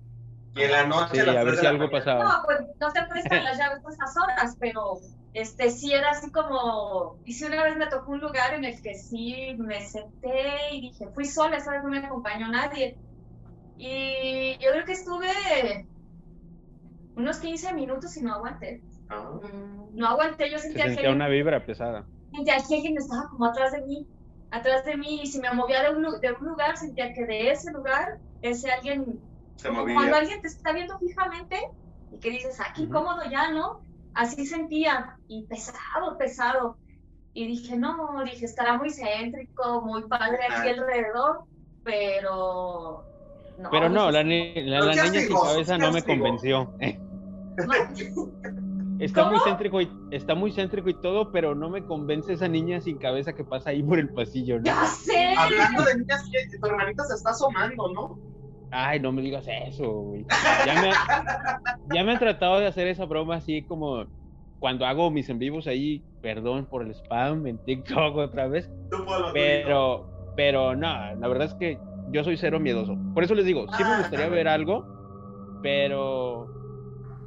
Y 0.56 0.62
en 0.62 0.72
la 0.72 0.86
noche 0.86 1.24
Sí, 1.24 1.30
a 1.30 1.44
ver 1.44 1.58
si 1.58 1.66
algo 1.66 1.90
pasaba. 1.90 2.24
No, 2.24 2.44
pues 2.46 2.60
no 2.80 2.92
te 2.92 3.04
prestan 3.08 3.44
las 3.44 3.58
llaves 3.58 3.82
por 3.82 3.92
esas 3.92 4.16
horas, 4.18 4.56
pero 4.60 4.98
este 5.34 5.72
sí 5.72 5.94
era 5.94 6.12
así 6.12 6.32
como, 6.32 7.18
y 7.26 7.34
sí 7.34 7.46
una 7.46 7.64
vez 7.64 7.76
me 7.76 7.88
tocó 7.88 8.12
un 8.12 8.20
lugar 8.20 8.54
en 8.54 8.66
el 8.66 8.80
que 8.82 8.94
sí 8.94 9.56
me 9.58 9.82
senté 9.82 10.46
y 10.72 10.82
dije, 10.82 11.08
fui 11.14 11.26
sola, 11.26 11.58
esa 11.58 11.72
vez 11.72 11.84
no 11.84 11.90
me 11.90 11.98
acompañó 12.00 12.48
nadie. 12.50 13.00
Y 13.78 14.58
yo 14.64 14.72
creo 14.72 14.86
que 14.86 14.94
estuve 14.94 15.88
unos 17.16 17.40
15 17.40 17.74
minutos 17.74 18.16
y 18.18 18.22
no 18.22 18.34
aguanté. 18.36 18.84
Ah. 19.14 19.40
Mm, 19.42 19.96
No 19.96 20.08
aguanté, 20.08 20.50
yo 20.50 20.58
Se 20.58 20.64
sentía 20.64 20.84
que 20.86 20.90
sentía 20.92 21.12
una 21.12 21.28
vibra 21.28 21.66
pesada. 21.66 22.06
sentía 22.32 22.58
que 22.68 22.76
alguien 22.76 22.98
estaba 22.98 23.28
como 23.30 23.46
atrás 23.46 23.72
de 23.72 23.82
mí, 23.82 24.08
atrás 24.52 24.86
de 24.86 24.98
mí, 24.98 25.22
y 25.24 25.28
si 25.28 25.40
me 25.40 25.52
movía 25.54 25.84
de 25.84 25.96
un, 25.96 26.04
de 26.20 26.32
un 26.34 26.48
lugar, 26.48 26.78
sentía 26.78 27.14
que 27.14 27.26
de 27.26 27.52
ese 27.52 27.72
lugar, 27.72 28.08
ese 28.42 28.72
alguien, 28.72 29.22
Se 29.56 29.70
como 29.70 29.82
movía. 29.82 29.96
cuando 29.96 30.16
alguien 30.18 30.42
te 30.42 30.48
está 30.48 30.74
viendo 30.74 30.98
fijamente 31.00 31.60
y 32.12 32.20
que 32.20 32.30
dices, 32.32 32.60
ah, 32.60 32.68
qué 32.76 32.82
Ujú. 32.82 32.90
incómodo 32.90 33.22
ya, 33.30 33.52
¿no? 33.52 33.82
Así 34.14 34.46
sentía, 34.46 35.18
y 35.28 35.46
pesado, 35.48 36.18
pesado. 36.18 36.80
Y 37.34 37.48
dije, 37.48 37.78
no, 37.78 38.24
dije, 38.24 38.46
estará 38.46 38.78
muy 38.78 38.92
céntrico, 38.92 39.82
muy 39.82 40.08
padre 40.08 40.40
aquí 40.50 40.70
alrededor, 40.70 41.44
pero... 41.84 43.04
No, 43.58 43.70
Pero 43.72 43.90
no, 43.90 44.06
dije, 44.06 44.14
la, 44.14 44.24
ni- 44.24 44.54
la, 44.64 44.80
la 44.82 44.96
niña 44.96 45.22
sin 45.22 45.38
cabeza 45.38 45.78
no 45.78 45.92
me 45.92 46.02
convenció. 46.04 46.72
Está 49.00 49.30
muy 49.30 49.40
céntrico 49.40 49.82
y 49.82 49.90
está 50.12 50.36
muy 50.36 50.52
céntrico 50.52 50.90
y 50.90 50.94
todo, 50.94 51.32
pero 51.32 51.56
no 51.56 51.70
me 51.70 51.84
convence 51.84 52.34
esa 52.34 52.48
niña 52.48 52.80
sin 52.80 52.98
cabeza 52.98 53.34
que 53.34 53.44
pasa 53.44 53.72
ahí 53.72 53.84
por 53.84 54.00
el 54.00 54.10
pasillo, 54.10 54.58
¿no? 54.60 54.64
Ya 54.66 54.86
sé. 54.86 55.34
Hablando 55.38 55.84
de 55.84 55.96
niñas, 55.98 56.24
que 56.32 56.58
tu 56.58 56.68
hermanita 56.68 57.04
se 57.06 57.16
está 57.16 57.32
asomando, 57.32 57.92
¿no? 57.94 58.20
Ay, 58.72 59.00
no 59.00 59.12
me 59.12 59.22
digas 59.22 59.46
eso, 59.68 59.92
güey. 59.92 60.26
Ya 60.66 60.82
me, 60.82 60.90
ya 61.96 62.04
me 62.04 62.12
han 62.14 62.20
tratado 62.20 62.60
de 62.60 62.68
hacer 62.68 62.88
esa 62.88 63.06
broma 63.06 63.36
así 63.36 63.66
como 63.66 64.06
cuando 64.60 64.86
hago 64.86 65.12
mis 65.12 65.30
en 65.30 65.40
vivos 65.40 65.68
ahí, 65.68 66.06
perdón 66.22 66.68
por 66.68 66.84
el 66.84 66.92
spam 66.96 67.46
en 67.48 67.60
TikTok 67.60 68.16
otra 68.18 68.48
vez, 68.48 68.70
pero, 69.34 70.10
pero 70.36 70.76
no, 70.76 70.88
la 71.16 71.28
verdad 71.28 71.48
es 71.48 71.54
que 71.56 71.78
yo 72.08 72.24
soy 72.24 72.38
cero 72.38 72.60
miedoso. 72.60 72.98
Por 73.14 73.24
eso 73.24 73.36
les 73.36 73.46
digo, 73.46 73.68
sí 73.70 73.84
me 73.84 73.92
Ah, 73.92 73.98
gustaría 74.00 74.30
ver 74.30 74.48
algo, 74.48 74.86
pero 75.62 76.53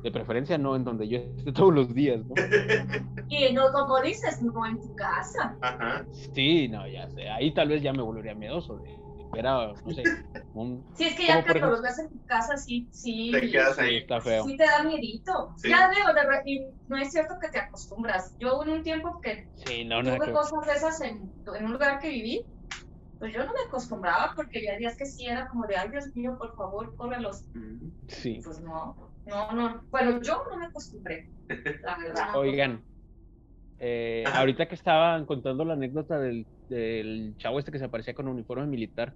de 0.07 0.13
preferencia 0.13 0.57
no 0.57 0.77
en 0.77 0.85
donde 0.85 1.09
yo 1.09 1.19
esté 1.19 1.53
todos 1.53 1.75
los 1.75 1.93
días, 1.93 2.25
¿no? 2.29 2.35
Y 3.29 3.53
no, 3.53 3.73
como 3.73 4.01
dices, 4.01 4.41
no 4.41 4.65
en 4.67 4.81
tu 4.81 4.95
casa. 4.95 5.59
Ajá. 5.61 6.07
Sí, 6.33 6.69
no, 6.69 6.87
ya 6.87 7.09
sé. 7.11 7.29
Ahí 7.29 7.53
tal 7.53 7.69
vez 7.69 7.83
ya 7.83 7.93
me 7.93 8.03
volvería 8.03 8.37
miedoso 8.37 8.77
de, 8.79 8.85
de 8.89 9.27
ver 9.33 9.49
a, 9.49 9.73
no 9.85 9.93
sé, 9.93 10.05
un... 10.53 10.87
Sí, 10.95 11.07
es 11.07 11.17
que 11.17 11.27
ya 11.27 11.43
cuando 11.43 11.53
ejemplo- 11.55 11.71
los 11.73 11.83
ves 11.83 11.99
en 11.99 12.09
tu 12.09 12.25
casa, 12.25 12.57
sí, 12.57 12.89
sí. 12.93 13.33
Te 13.33 13.51
quedas 13.51 13.75
Sí, 13.75 13.83
ahí. 13.83 13.97
está 13.97 14.21
feo. 14.21 14.45
Sí 14.45 14.57
te 14.57 14.65
da 14.65 14.85
miedito. 14.85 15.51
Sí. 15.57 15.71
Ya 15.71 15.89
veo, 15.89 16.15
de 16.15 16.23
re- 16.23 16.43
y 16.45 16.69
no 16.87 16.97
es 16.99 17.11
cierto 17.11 17.35
que 17.41 17.49
te 17.49 17.59
acostumbras. 17.59 18.37
Yo 18.39 18.63
en 18.63 18.71
un 18.71 18.83
tiempo 18.85 19.19
que 19.21 19.49
Sí, 19.55 19.85
no, 19.85 20.01
tuve 20.05 20.33
cosas 20.33 20.65
de 20.67 20.73
esas 20.73 21.01
en, 21.01 21.35
en 21.53 21.65
un 21.65 21.73
lugar 21.73 21.99
que 21.99 22.11
viví, 22.11 22.47
pues 23.19 23.33
yo 23.33 23.45
no 23.45 23.53
me 23.53 23.61
acostumbraba 23.67 24.33
porque 24.35 24.59
había 24.59 24.79
días 24.79 24.97
que 24.97 25.07
sí 25.07 25.27
era 25.27 25.49
como 25.49 25.67
de, 25.67 25.77
ay 25.77 25.91
Dios 25.91 26.15
mío, 26.15 26.37
por 26.39 26.55
favor, 26.57 26.95
córrelos. 26.97 27.45
Mm. 27.55 27.89
Sí. 28.09 28.41
Pues 28.45 28.61
no, 28.61 28.97
no, 29.27 29.53
no. 29.53 29.83
Bueno, 29.91 30.21
yo 30.23 30.45
no 30.51 30.57
me 30.57 30.67
acostumbré, 30.67 31.29
la 31.83 31.99
verdad. 31.99 32.29
Oigan, 32.37 32.83
eh, 33.79 34.25
ahorita 34.33 34.67
que 34.69 34.75
estaban 34.75 35.27
contando 35.27 35.65
la 35.65 35.75
anécdota 35.75 36.19
del, 36.19 36.47
del 36.69 37.35
chavo 37.39 37.59
este 37.59 37.73
que 37.73 37.79
se 37.79 37.85
aparecía 37.85 38.15
con 38.15 38.29
uniforme 38.29 38.67
militar, 38.67 39.15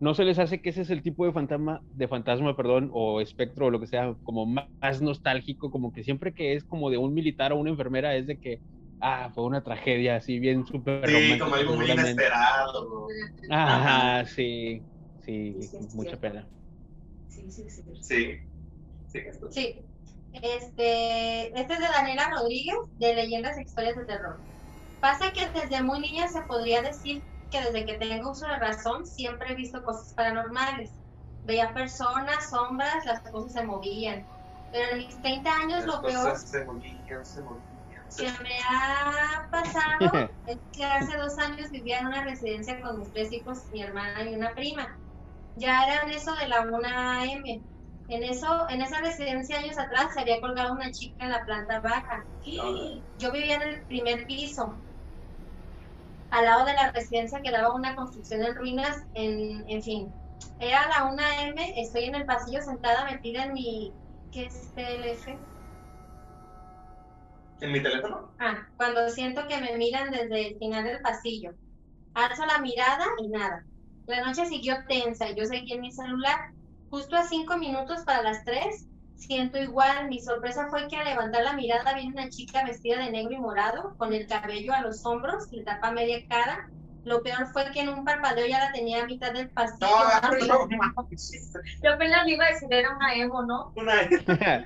¿no 0.00 0.14
se 0.14 0.24
les 0.24 0.38
hace 0.38 0.60
que 0.60 0.70
ese 0.70 0.82
es 0.82 0.90
el 0.90 1.02
tipo 1.02 1.24
de 1.26 1.32
fantasma, 1.32 1.82
de 1.90 2.08
fantasma, 2.08 2.56
perdón, 2.56 2.90
o 2.92 3.20
espectro 3.20 3.66
o 3.66 3.70
lo 3.70 3.80
que 3.80 3.86
sea, 3.86 4.14
como 4.22 4.46
más 4.46 5.02
nostálgico, 5.02 5.70
como 5.70 5.92
que 5.92 6.04
siempre 6.04 6.32
que 6.32 6.54
es 6.54 6.64
como 6.64 6.90
de 6.90 6.98
un 6.98 7.14
militar 7.14 7.52
o 7.52 7.56
una 7.58 7.70
enfermera 7.70 8.14
es 8.14 8.26
de 8.26 8.38
que, 8.38 8.60
ah, 9.00 9.30
fue 9.34 9.44
una 9.44 9.62
tragedia 9.62 10.16
así 10.16 10.38
bien 10.38 10.64
súper 10.66 11.08
Sí, 11.08 11.38
como 11.38 11.54
algo 11.54 11.76
muy 11.76 11.90
inesperado. 11.90 13.08
Ajá, 13.48 14.24
sí, 14.26 14.86
sí, 15.20 15.54
Sí, 15.60 15.68
sí, 15.68 15.76
es 15.76 15.94
mucha 15.94 16.10
cierto. 16.10 16.20
pena. 16.20 16.48
Sí, 17.28 17.50
sí, 17.50 17.70
sí. 17.70 17.82
Sí. 18.00 18.36
Sí, 19.06 19.18
esto. 19.18 19.50
Sí. 19.50 19.84
Este, 20.32 21.48
este 21.58 21.72
es 21.74 21.78
de 21.80 21.86
Daniela 21.88 22.30
Rodríguez, 22.30 22.76
de 22.98 23.14
Leyendas 23.14 23.56
e 23.56 23.62
Historias 23.62 23.96
de 23.96 24.04
Terror. 24.04 24.44
Pasa 25.00 25.32
que 25.32 25.48
desde 25.50 25.82
muy 25.82 26.00
niña 26.00 26.28
se 26.28 26.42
podría 26.42 26.82
decir 26.82 27.24
que 27.50 27.62
desde 27.62 27.86
que 27.86 27.94
tengo 27.98 28.30
uso 28.30 28.46
de 28.46 28.58
razón 28.58 29.06
siempre 29.06 29.52
he 29.52 29.56
visto 29.56 29.82
cosas 29.82 30.12
paranormales. 30.14 30.92
Veía 31.42 31.72
personas, 31.72 32.50
sombras, 32.50 33.04
las 33.06 33.22
cosas 33.22 33.52
se 33.52 33.64
movían. 33.64 34.26
Pero 34.70 34.92
en 34.92 34.98
mis 34.98 35.20
30 35.22 35.50
años 35.56 35.84
Las 35.84 35.96
lo 35.96 36.02
peor 36.02 36.28
cosas 36.28 36.48
se 36.48 36.64
movían, 36.64 37.24
se 37.24 37.42
movían. 37.42 37.67
Se- 38.08 38.24
que 38.24 38.30
me 38.42 38.58
ha 38.68 39.48
pasado 39.50 40.32
es 40.46 40.58
que 40.72 40.84
hace 40.84 41.16
dos 41.18 41.38
años 41.38 41.70
vivía 41.70 41.98
en 42.00 42.06
una 42.08 42.24
residencia 42.24 42.80
con 42.80 42.98
mis 42.98 43.12
tres 43.12 43.32
hijos, 43.32 43.58
mi 43.70 43.82
hermana 43.82 44.22
y 44.30 44.34
una 44.34 44.54
prima. 44.54 44.86
Ya 45.54 45.84
era 45.86 46.02
en 46.04 46.10
eso 46.12 46.34
de 46.36 46.48
la 46.48 46.62
1 46.62 47.24
AM. 47.24 47.64
En 48.08 48.24
eso, 48.24 48.68
en 48.70 48.82
esa 48.82 49.00
residencia 49.00 49.58
años 49.58 49.78
atrás 49.78 50.08
se 50.14 50.20
había 50.22 50.40
colgado 50.40 50.72
una 50.74 50.90
chica 50.92 51.24
en 51.26 51.32
la 51.32 51.44
planta 51.44 51.80
baja. 51.80 52.26
Yo 53.16 53.32
vivía 53.32 53.56
en 53.56 53.62
el 53.62 53.86
primer 53.86 54.26
piso. 54.26 54.82
Al 56.30 56.46
lado 56.46 56.64
de 56.64 56.72
la 56.72 56.90
residencia 56.92 57.42
quedaba 57.42 57.74
una 57.74 57.94
construcción 57.94 58.42
en 58.42 58.54
ruinas, 58.56 58.96
en, 59.12 59.62
en 59.68 59.82
fin. 59.82 60.16
Era 60.58 60.88
la 60.88 61.04
1 61.04 61.42
AM, 61.48 61.72
estoy 61.76 62.04
en 62.04 62.14
el 62.14 62.24
pasillo 62.24 62.62
sentada 62.62 63.04
metida 63.04 63.44
en 63.44 63.52
mi... 63.52 63.94
¿Qué 64.30 64.46
es 64.46 64.72
TLF? 64.74 65.38
¿En 67.60 67.72
mi 67.72 67.82
teléfono? 67.82 68.32
Ah, 68.38 68.66
cuando 68.76 69.08
siento 69.08 69.46
que 69.48 69.58
me 69.60 69.76
miran 69.76 70.10
desde 70.10 70.48
el 70.48 70.58
final 70.58 70.84
del 70.84 71.00
pasillo. 71.00 71.50
Alzo 72.14 72.46
la 72.46 72.58
mirada 72.58 73.06
y 73.18 73.28
nada. 73.28 73.64
La 74.06 74.22
noche 74.24 74.46
siguió 74.46 74.76
tensa 74.88 75.28
y 75.30 75.36
yo 75.36 75.44
seguí 75.44 75.72
en 75.74 75.80
mi 75.82 75.92
celular. 75.92 76.38
Justo 76.90 77.16
a 77.16 77.24
cinco 77.24 77.56
minutos 77.58 78.02
para 78.04 78.22
las 78.22 78.44
tres, 78.44 78.88
siento 79.14 79.58
igual. 79.58 80.08
Mi 80.08 80.20
sorpresa 80.20 80.68
fue 80.70 80.88
que 80.88 80.96
al 80.96 81.04
levantar 81.06 81.42
la 81.44 81.52
mirada 81.52 81.94
vi 81.94 82.06
una 82.06 82.28
chica 82.30 82.64
vestida 82.64 82.98
de 82.98 83.10
negro 83.10 83.32
y 83.32 83.38
morado, 83.38 83.94
con 83.98 84.12
el 84.12 84.26
cabello 84.26 84.72
a 84.72 84.82
los 84.82 85.04
hombros, 85.04 85.44
le 85.50 85.64
tapa 85.64 85.90
media 85.92 86.18
cara. 86.28 86.58
Lo 87.04 87.22
peor 87.22 87.46
fue 87.52 87.70
que 87.72 87.80
en 87.80 87.88
un 87.90 88.04
parpadeo 88.04 88.46
ya 88.46 88.58
la 88.60 88.72
tenía 88.72 89.02
a 89.02 89.06
mitad 89.06 89.32
del 89.32 89.50
pasillo. 89.50 89.86
No, 90.46 90.66
no 90.68 90.68
manches. 90.96 91.52
Yo 91.82 91.92
apenas 91.92 92.24
le 92.26 92.32
iba 92.32 92.44
a 92.44 92.48
decir, 92.50 92.68
era 92.70 92.94
una 92.94 93.14
emo, 93.14 93.42
¿no? 93.44 93.72
Una 93.76 93.94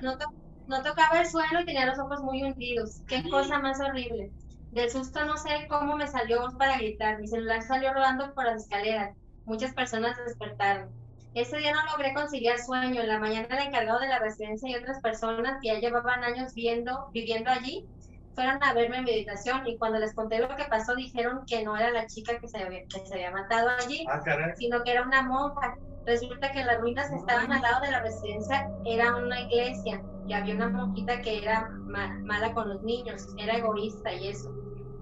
No, 0.01 0.17
to- 0.17 0.25
no 0.67 0.81
tocaba 0.81 1.19
el 1.19 1.27
suelo 1.27 1.61
y 1.61 1.65
tenía 1.65 1.85
los 1.85 1.99
ojos 1.99 2.21
muy 2.21 2.43
hundidos. 2.43 3.01
Qué 3.07 3.23
cosa 3.29 3.59
más 3.59 3.79
horrible. 3.79 4.31
Del 4.71 4.89
susto 4.89 5.23
no 5.25 5.37
sé 5.37 5.67
cómo 5.69 5.95
me 5.95 6.07
salió 6.07 6.41
voz 6.41 6.55
para 6.55 6.77
gritar. 6.77 7.19
Mi 7.19 7.27
celular 7.27 7.61
salió 7.61 7.93
rodando 7.93 8.33
por 8.33 8.45
las 8.45 8.63
escaleras. 8.63 9.15
Muchas 9.45 9.73
personas 9.73 10.17
despertaron. 10.25 10.89
Ese 11.33 11.57
día 11.57 11.73
no 11.73 11.85
logré 11.91 12.13
conciliar 12.13 12.59
sueño. 12.59 13.01
En 13.01 13.07
la 13.07 13.19
mañana 13.19 13.47
el 13.49 13.67
encargado 13.67 13.99
de 13.99 14.07
la 14.07 14.19
residencia 14.19 14.69
y 14.69 14.75
otras 14.75 14.99
personas 15.01 15.59
que 15.61 15.69
ya 15.69 15.79
llevaban 15.79 16.23
años 16.23 16.53
viendo, 16.53 17.09
viviendo 17.11 17.51
allí 17.51 17.85
fueron 18.35 18.63
a 18.63 18.73
verme 18.73 18.97
en 18.97 19.03
mi 19.05 19.11
habitación 19.11 19.67
y 19.67 19.77
cuando 19.77 19.99
les 19.99 20.13
conté 20.13 20.39
lo 20.39 20.49
que 20.55 20.65
pasó 20.65 20.95
dijeron 20.95 21.41
que 21.47 21.63
no 21.63 21.77
era 21.77 21.91
la 21.91 22.07
chica 22.07 22.39
que 22.39 22.47
se 22.47 22.59
había, 22.63 22.81
que 22.89 23.05
se 23.05 23.13
había 23.15 23.31
matado 23.31 23.69
allí, 23.69 24.09
Ah, 24.09 24.21
sino 24.53 24.83
que 24.83 24.91
era 24.91 25.03
una 25.03 25.21
monja. 25.23 25.75
Resulta 26.05 26.51
que 26.51 26.63
las 26.65 26.79
ruinas 26.79 27.09
que 27.09 27.15
estaban 27.17 27.51
al 27.51 27.61
lado 27.61 27.81
de 27.81 27.91
la 27.91 28.01
residencia 28.01 28.67
era 28.83 29.15
una 29.15 29.39
iglesia 29.41 30.03
y 30.25 30.33
había 30.33 30.55
una 30.55 30.69
monjita 30.69 31.21
que 31.21 31.37
era 31.39 31.69
ma- 31.85 32.11
mala 32.23 32.53
con 32.53 32.69
los 32.69 32.83
niños, 32.83 33.33
era 33.37 33.55
egoísta 33.57 34.13
y 34.13 34.27
eso. 34.29 34.53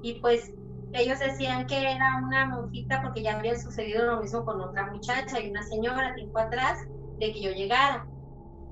Y 0.02 0.20
pues 0.22 0.52
ellos 0.92 1.20
decían 1.20 1.66
que 1.68 1.80
era 1.92 2.18
una 2.28 2.46
monjita 2.48 3.02
porque 3.02 3.24
ya 3.24 3.38
había 3.40 3.58
sucedido 3.60 4.06
lo 4.06 4.22
mismo 4.22 4.44
con 4.46 4.62
otra 4.62 4.92
muchacha 4.92 5.40
y 5.40 5.50
una 5.50 5.64
señora 5.64 6.14
tiempo 6.16 6.40
atrás 6.40 6.78
de 7.18 7.32
que 7.34 7.42
yo 7.42 7.52
llegara. 7.52 8.08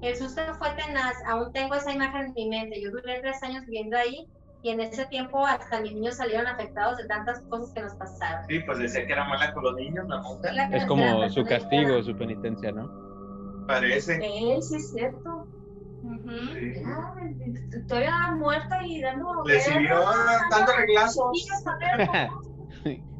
El 0.01 0.15
susto 0.17 0.41
fue 0.55 0.71
tenaz, 0.73 1.15
aún 1.25 1.51
tengo 1.53 1.75
esa 1.75 1.93
imagen 1.93 2.27
en 2.27 2.33
mi 2.33 2.49
mente. 2.49 2.81
Yo 2.81 2.91
duré 2.91 3.21
tres 3.21 3.41
años 3.43 3.65
viviendo 3.65 3.97
ahí 3.97 4.29
y 4.61 4.69
en 4.71 4.81
ese 4.81 5.05
tiempo 5.05 5.45
hasta 5.45 5.79
mis 5.79 5.93
niños 5.93 6.15
salieron 6.17 6.47
afectados 6.47 6.97
de 6.97 7.05
tantas 7.07 7.41
cosas 7.49 7.71
que 7.73 7.81
nos 7.81 7.93
pasaron. 7.95 8.45
Sí, 8.47 8.59
pues 8.59 8.79
decía 8.79 9.05
que 9.05 9.13
era 9.13 9.25
mala 9.25 9.53
con 9.53 9.63
los 9.63 9.75
niños, 9.75 10.05
la 10.07 10.21
monja. 10.21 10.51
La 10.51 10.65
Es 10.67 10.85
como 10.85 11.29
su 11.29 11.45
castigo, 11.45 11.93
era- 11.93 12.03
su 12.03 12.15
penitencia, 12.17 12.71
¿no? 12.71 13.65
Parece. 13.67 14.15
Él, 14.15 14.61
sí 14.61 14.75
es 14.75 14.91
cierto. 14.91 15.47
Ujú. 16.01 16.29
Sí. 16.53 16.73
Ya, 16.75 17.83
todavía 17.87 18.31
muerta 18.35 18.79
y 18.85 19.01
dando... 19.01 19.43
Le 19.45 19.59
sirvió 19.59 20.01
tanto 20.49 20.71
reglazo. 20.73 21.31
Niños 21.31 21.63
también, 21.63 22.09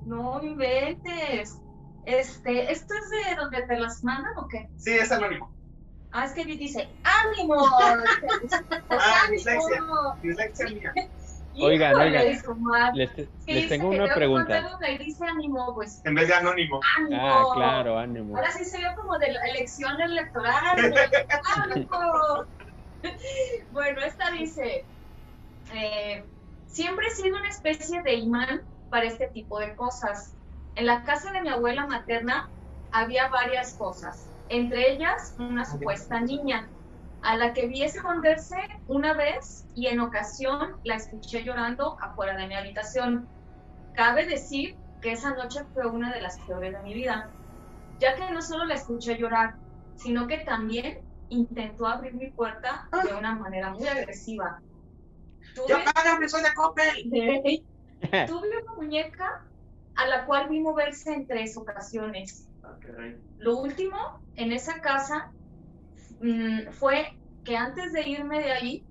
¿no? 0.05 0.39
No 0.39 0.43
inventes. 0.43 1.61
Este, 2.05 2.71
¿esto 2.71 2.93
es 2.95 3.29
de 3.29 3.35
donde 3.35 3.61
te 3.63 3.77
las 3.77 4.03
mandan 4.03 4.31
o 4.37 4.47
qué? 4.47 4.69
Sí, 4.77 4.91
es 4.91 5.11
anónimo. 5.11 5.53
Ah, 6.11 6.25
es 6.25 6.31
que 6.33 6.43
dice, 6.45 6.89
¡ánimo! 7.03 7.55
Ah, 8.89 9.27
dislexia. 9.29 9.83
Dislexia 10.23 10.65
mía. 10.69 10.93
Oigan, 11.61 11.91
Híjole, 11.91 12.05
oigan. 12.05 12.95
Les, 13.45 13.69
tengo 13.69 13.89
una 13.89 14.07
que 14.07 14.13
pregunta. 14.13 14.77
dice 14.99 15.25
ánimo, 15.25 15.73
pues 15.73 16.01
En 16.05 16.15
vez 16.15 16.27
de 16.27 16.33
anónimo. 16.33 16.79
ánimo. 16.97 17.21
Ah, 17.21 17.43
claro, 17.53 17.97
ánimo. 17.97 18.35
Ahora 18.35 18.51
sí 18.51 18.65
se 18.65 18.77
vio 18.77 18.89
como 18.95 19.17
de 19.17 19.31
la 19.33 19.41
elección 19.47 19.99
electoral. 20.01 20.93
Bueno, 23.71 24.01
esta 24.01 24.29
dice, 24.31 24.85
eh, 25.73 26.25
siempre 26.65 27.07
he 27.07 27.11
sido 27.11 27.37
una 27.37 27.47
especie 27.47 28.01
de 28.03 28.15
imán 28.15 28.61
para 28.89 29.05
este 29.05 29.27
tipo 29.27 29.57
de 29.59 29.73
cosas. 29.75 30.35
En 30.75 30.85
la 30.85 31.03
casa 31.03 31.31
de 31.31 31.41
mi 31.41 31.49
abuela 31.49 31.87
materna 31.87 32.51
había 32.91 33.29
varias 33.29 33.77
cosas, 33.77 34.33
entre 34.49 34.91
ellas 34.91 35.35
una 35.37 35.63
supuesta 35.63 36.19
niña. 36.19 36.69
A 37.21 37.37
la 37.37 37.53
que 37.53 37.67
vi 37.67 37.83
esconderse 37.83 38.55
una 38.87 39.13
vez 39.13 39.65
y 39.75 39.87
en 39.87 39.99
ocasión 39.99 40.79
la 40.83 40.95
escuché 40.95 41.43
llorando 41.43 41.97
afuera 42.01 42.35
de 42.35 42.47
mi 42.47 42.55
habitación. 42.55 43.27
Cabe 43.93 44.25
decir 44.25 44.77
que 45.01 45.11
esa 45.11 45.31
noche 45.31 45.61
fue 45.73 45.87
una 45.87 46.13
de 46.13 46.21
las 46.21 46.37
peores 46.47 46.73
de 46.73 46.81
mi 46.83 46.93
vida, 46.93 47.29
ya 47.99 48.15
que 48.15 48.31
no 48.31 48.41
solo 48.41 48.65
la 48.65 48.75
escuché 48.75 49.17
llorar, 49.17 49.55
sino 49.97 50.27
que 50.27 50.39
también 50.39 50.99
intentó 51.29 51.87
abrir 51.87 52.13
mi 52.13 52.31
puerta 52.31 52.87
de 53.03 53.13
una 53.13 53.35
manera 53.35 53.71
muy 53.71 53.87
agresiva. 53.87 54.61
¡Ya 55.67 55.83
págame, 55.93 56.29
soy 56.29 56.43
de 56.43 56.53
Coppel! 56.53 57.65
Tuve 58.27 58.47
una 58.47 58.75
muñeca 58.77 59.45
a 59.95 60.07
la 60.07 60.25
cual 60.25 60.47
vi 60.49 60.61
moverse 60.61 61.11
en 61.11 61.27
tres 61.27 61.57
ocasiones. 61.57 62.47
Ah, 62.63 62.77
Lo 63.37 63.57
último 63.57 63.97
en 64.35 64.53
esa 64.53 64.79
casa 64.79 65.31
mm, 66.21 66.71
fue 66.71 67.17
que 67.43 67.57
antes 67.57 67.93
de 67.93 68.07
irme 68.07 68.39
de 68.39 68.51
ahí, 68.51 68.85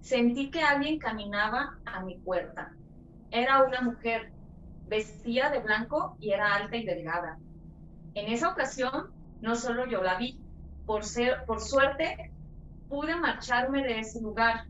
sentí 0.00 0.50
que 0.50 0.62
alguien 0.62 0.98
caminaba 0.98 1.78
a 1.84 2.02
mi 2.04 2.16
puerta. 2.18 2.72
Era 3.30 3.62
una 3.64 3.80
mujer, 3.80 4.32
vestía 4.88 5.50
de 5.50 5.60
blanco 5.60 6.16
y 6.20 6.32
era 6.32 6.54
alta 6.54 6.76
y 6.76 6.84
delgada. 6.84 7.38
En 8.14 8.30
esa 8.32 8.50
ocasión, 8.50 9.10
no 9.40 9.54
solo 9.54 9.86
yo 9.86 10.02
la 10.02 10.18
vi, 10.18 10.38
por, 10.84 11.04
ser, 11.04 11.44
por 11.46 11.60
suerte, 11.60 12.30
pude 12.88 13.16
marcharme 13.16 13.82
de 13.82 14.00
ese 14.00 14.20
lugar, 14.20 14.66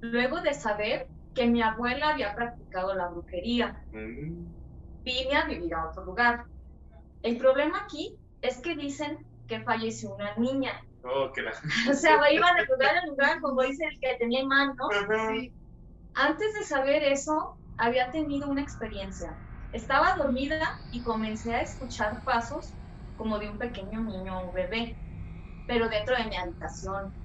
luego 0.00 0.40
de 0.40 0.54
saber 0.54 1.06
que 1.34 1.46
mi 1.46 1.62
abuela 1.62 2.10
había 2.10 2.34
practicado 2.34 2.94
la 2.94 3.08
brujería. 3.08 3.80
Vine 3.92 5.36
a 5.36 5.46
vivir 5.46 5.74
a 5.74 5.88
otro 5.88 6.04
lugar. 6.04 6.44
El 7.22 7.36
problema 7.36 7.82
aquí 7.84 8.16
es 8.40 8.60
que 8.60 8.74
dicen 8.74 9.24
que 9.46 9.60
falleció 9.60 10.14
una 10.14 10.34
niña. 10.36 10.72
Oh, 11.04 11.30
que 11.32 11.42
la... 11.42 11.52
O 11.90 11.94
sea, 11.94 12.30
iban 12.32 12.56
de 12.56 12.64
lugar 12.66 12.96
en 13.02 13.10
lugar, 13.10 13.40
como 13.40 13.62
dice 13.62 13.84
el 13.84 13.98
que 14.00 14.16
tenía 14.18 14.40
imán, 14.40 14.74
¿no? 14.76 14.88
Sí. 15.28 15.54
Antes 16.14 16.54
de 16.54 16.64
saber 16.64 17.02
eso, 17.04 17.58
había 17.76 18.10
tenido 18.10 18.48
una 18.48 18.62
experiencia. 18.62 19.40
Estaba 19.72 20.14
dormida 20.16 20.60
y 20.90 21.02
comencé 21.02 21.54
a 21.54 21.62
escuchar 21.62 22.22
pasos 22.24 22.76
como 23.16 23.38
de 23.38 23.48
un 23.50 23.58
pequeño 23.58 24.00
niño 24.02 24.48
o 24.48 24.52
bebé, 24.52 25.00
pero 25.66 25.88
dentro 25.88 26.16
de 26.16 26.24
mi 26.26 26.36
habitación. 26.36 27.16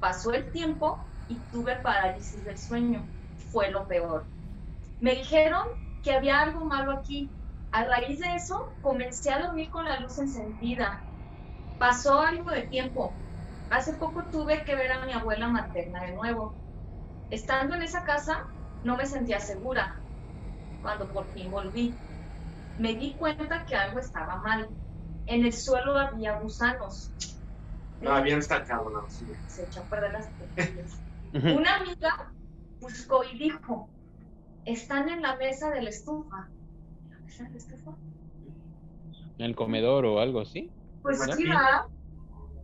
Pasó 0.00 0.32
el 0.32 0.50
tiempo 0.52 1.10
y 1.26 1.44
tuve 1.50 1.76
parálisis 1.76 2.44
del 2.44 2.58
sueño. 2.58 3.12
Fue 3.36 3.70
lo 3.70 3.86
peor. 3.88 4.30
Me 5.00 5.14
dijeron 5.16 5.64
que 6.02 6.12
había 6.12 6.40
algo 6.40 6.64
malo 6.66 6.92
aquí. 6.92 7.34
A 7.72 7.84
raíz 7.84 8.20
de 8.20 8.34
eso, 8.36 8.78
comencé 8.80 9.30
a 9.32 9.40
dormir 9.40 9.70
con 9.70 9.84
la 9.86 10.00
luz 10.00 10.18
encendida. 10.18 11.07
Pasó 11.78 12.20
algo 12.20 12.50
de 12.50 12.62
tiempo. 12.62 13.20
Hace 13.70 13.94
poco 13.94 14.28
tuve 14.30 14.64
que 14.64 14.74
ver 14.74 14.92
a 14.92 15.04
mi 15.06 15.12
abuela 15.12 15.48
materna 15.48 16.04
de 16.04 16.12
nuevo. 16.14 16.58
Estando 17.30 17.76
en 17.76 17.82
esa 17.82 18.02
casa, 18.04 18.44
no 18.82 18.96
me 18.96 19.06
sentía 19.06 19.38
segura. 19.40 20.02
Cuando 20.80 21.12
por 21.12 21.32
fin 21.32 21.50
volví, 21.50 22.00
me 22.76 22.94
di 22.94 23.16
cuenta 23.16 23.64
que 23.66 23.76
algo 23.76 24.00
estaba 24.00 24.36
mal. 24.42 24.68
En 25.26 25.44
el 25.44 25.52
suelo 25.52 25.96
había 25.98 26.40
gusanos. 26.40 27.14
No, 28.00 28.12
habían 28.12 28.42
sacado 28.42 28.90
la 28.90 29.00
basura. 29.00 29.38
Se 29.46 29.64
echó 29.64 29.82
a 29.82 29.88
perder 29.88 30.12
las 30.12 30.34
tortillas. 30.36 31.02
Una 31.32 31.76
amiga 31.76 32.32
buscó 32.80 33.24
y 33.24 33.38
dijo, 33.38 33.90
están 34.64 35.08
en 35.08 35.22
la 35.22 35.36
mesa 35.36 35.70
de 35.70 35.82
la 35.82 35.90
estufa. 35.90 36.50
¿La 37.10 37.18
mesa 37.20 37.44
de 37.44 37.50
la 37.50 37.56
estufa? 37.56 37.90
En 39.38 39.46
el 39.46 39.54
comedor 39.56 40.06
o 40.06 40.20
algo 40.20 40.40
así. 40.40 40.77
Pues 41.02 41.18
sí. 41.36 41.44
¿verdad? 41.48 41.82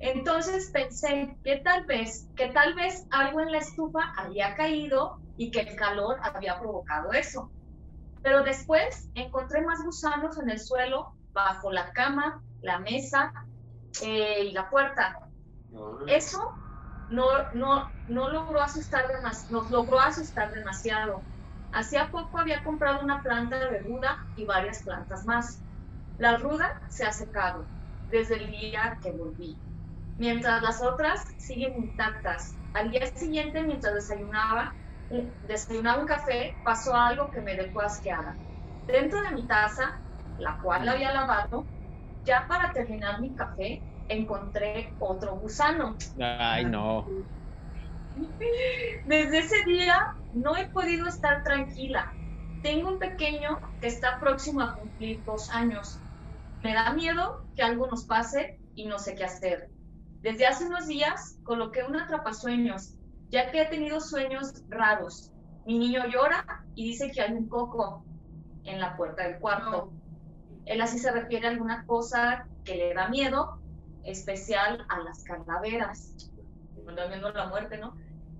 Entonces 0.00 0.70
pensé 0.72 1.38
que 1.42 1.58
tal 1.58 1.84
vez, 1.86 2.28
que 2.36 2.48
tal 2.48 2.74
vez 2.74 3.06
algo 3.10 3.40
en 3.40 3.52
la 3.52 3.58
estufa 3.58 4.00
había 4.16 4.54
caído 4.54 5.20
y 5.36 5.50
que 5.50 5.60
el 5.60 5.76
calor 5.76 6.18
había 6.22 6.58
provocado 6.58 7.12
eso. 7.12 7.52
Pero 8.22 8.42
después 8.42 9.10
encontré 9.14 9.62
más 9.62 9.82
gusanos 9.84 10.38
en 10.38 10.50
el 10.50 10.60
suelo, 10.60 11.14
bajo 11.32 11.72
la 11.72 11.92
cama, 11.92 12.42
la 12.60 12.78
mesa 12.80 13.32
eh, 14.02 14.44
y 14.44 14.52
la 14.52 14.68
puerta. 14.70 15.18
Eso 16.06 16.40
no, 17.08 17.26
no, 17.52 17.92
no 18.06 18.30
logró 18.30 18.60
asustar 18.62 19.06
demas- 19.08 19.50
nos 19.50 19.70
logró 19.70 20.00
asustar 20.00 20.52
demasiado. 20.52 21.26
Hacía 21.72 22.10
poco 22.10 22.38
había 22.38 22.62
comprado 22.62 23.02
una 23.02 23.22
planta 23.22 23.58
de 23.58 23.80
ruda 23.80 24.18
y 24.34 24.46
varias 24.46 24.82
plantas 24.84 25.24
más. 25.26 25.64
La 26.18 26.36
ruda 26.38 26.70
se 26.88 27.04
ha 27.04 27.12
secado 27.12 27.70
desde 28.14 28.36
el 28.36 28.48
día 28.48 28.96
que 29.02 29.10
volví, 29.10 29.58
mientras 30.18 30.62
las 30.62 30.80
otras 30.80 31.20
siguen 31.36 31.74
intactas. 31.74 32.56
Al 32.72 32.92
día 32.92 33.06
siguiente, 33.08 33.60
mientras 33.64 33.92
desayunaba, 33.92 34.72
eh, 35.10 35.32
desayunaba 35.42 36.00
un 36.00 36.06
café, 36.06 36.56
pasó 36.62 36.94
algo 36.94 37.28
que 37.32 37.40
me 37.40 37.56
dejó 37.56 37.80
asqueada. 37.80 38.38
Dentro 38.86 39.20
de 39.20 39.32
mi 39.32 39.44
taza, 39.48 40.00
la 40.36 40.56
cual 40.62 40.86
la 40.86 40.92
había 40.92 41.12
lavado, 41.12 41.66
ya 42.24 42.46
para 42.46 42.72
terminar 42.72 43.20
mi 43.20 43.34
café, 43.34 43.82
encontré 44.06 44.94
otro 45.00 45.36
gusano. 45.36 45.96
Ay, 46.20 46.66
no. 46.66 47.08
Desde 49.06 49.38
ese 49.38 49.64
día 49.66 50.00
no 50.32 50.56
he 50.56 50.68
podido 50.68 51.08
estar 51.08 51.42
tranquila. 51.42 52.14
Tengo 52.62 52.92
un 52.92 52.98
pequeño 53.00 53.58
que 53.80 53.88
está 53.88 54.20
próximo 54.20 54.60
a 54.60 54.76
cumplir 54.76 55.24
dos 55.24 55.50
años. 55.50 56.03
Me 56.64 56.72
da 56.72 56.94
miedo 56.94 57.44
que 57.54 57.62
algo 57.62 57.86
nos 57.88 58.06
pase 58.06 58.58
y 58.74 58.86
no 58.86 58.98
sé 58.98 59.14
qué 59.14 59.24
hacer. 59.24 59.68
Desde 60.22 60.46
hace 60.46 60.64
unos 60.64 60.86
días 60.86 61.38
coloqué 61.42 61.84
un 61.84 61.94
atrapasueños, 61.94 62.94
ya 63.28 63.50
que 63.50 63.60
he 63.60 63.66
tenido 63.66 64.00
sueños 64.00 64.64
raros. 64.70 65.30
Mi 65.66 65.78
niño 65.78 66.06
llora 66.06 66.64
y 66.74 66.86
dice 66.86 67.10
que 67.10 67.20
hay 67.20 67.34
un 67.34 67.50
coco 67.50 68.02
en 68.64 68.80
la 68.80 68.96
puerta 68.96 69.28
del 69.28 69.40
cuarto. 69.40 69.92
Él 70.64 70.80
así 70.80 70.98
se 70.98 71.12
refiere 71.12 71.46
a 71.46 71.50
alguna 71.50 71.84
cosa 71.84 72.48
que 72.64 72.76
le 72.76 72.94
da 72.94 73.10
miedo, 73.10 73.60
especial 74.02 74.86
a 74.88 75.00
las 75.00 75.22
calaveras. 75.24 76.30
Cuando 76.82 77.02
la 77.06 77.48
muerte, 77.48 77.76
¿no? 77.76 77.94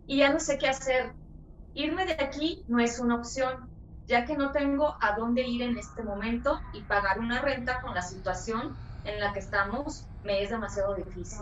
Y 0.06 0.16
ya 0.20 0.32
no 0.32 0.40
sé 0.40 0.56
qué 0.56 0.68
hacer. 0.68 1.12
Irme 1.74 2.06
de 2.06 2.14
aquí 2.14 2.64
no 2.68 2.78
es 2.78 2.98
una 3.00 3.16
opción, 3.16 3.68
ya 4.07 4.25
que 4.25 4.37
no 4.37 4.53
tengo 4.53 4.97
a 5.01 5.17
dónde 5.17 5.43
ir 5.43 5.62
en 5.62 5.79
este 5.79 6.03
momento 6.03 6.61
y 6.73 6.85
pagar 6.85 7.19
una 7.19 7.40
renta 7.40 7.81
con 7.81 7.95
la 7.95 8.03
situación 8.03 8.77
en 9.03 9.21
la 9.21 9.33
que 9.33 9.40
estamos 9.40 10.09
me 10.23 10.43
es 10.43 10.51
demasiado 10.51 10.95
difícil. 10.95 11.38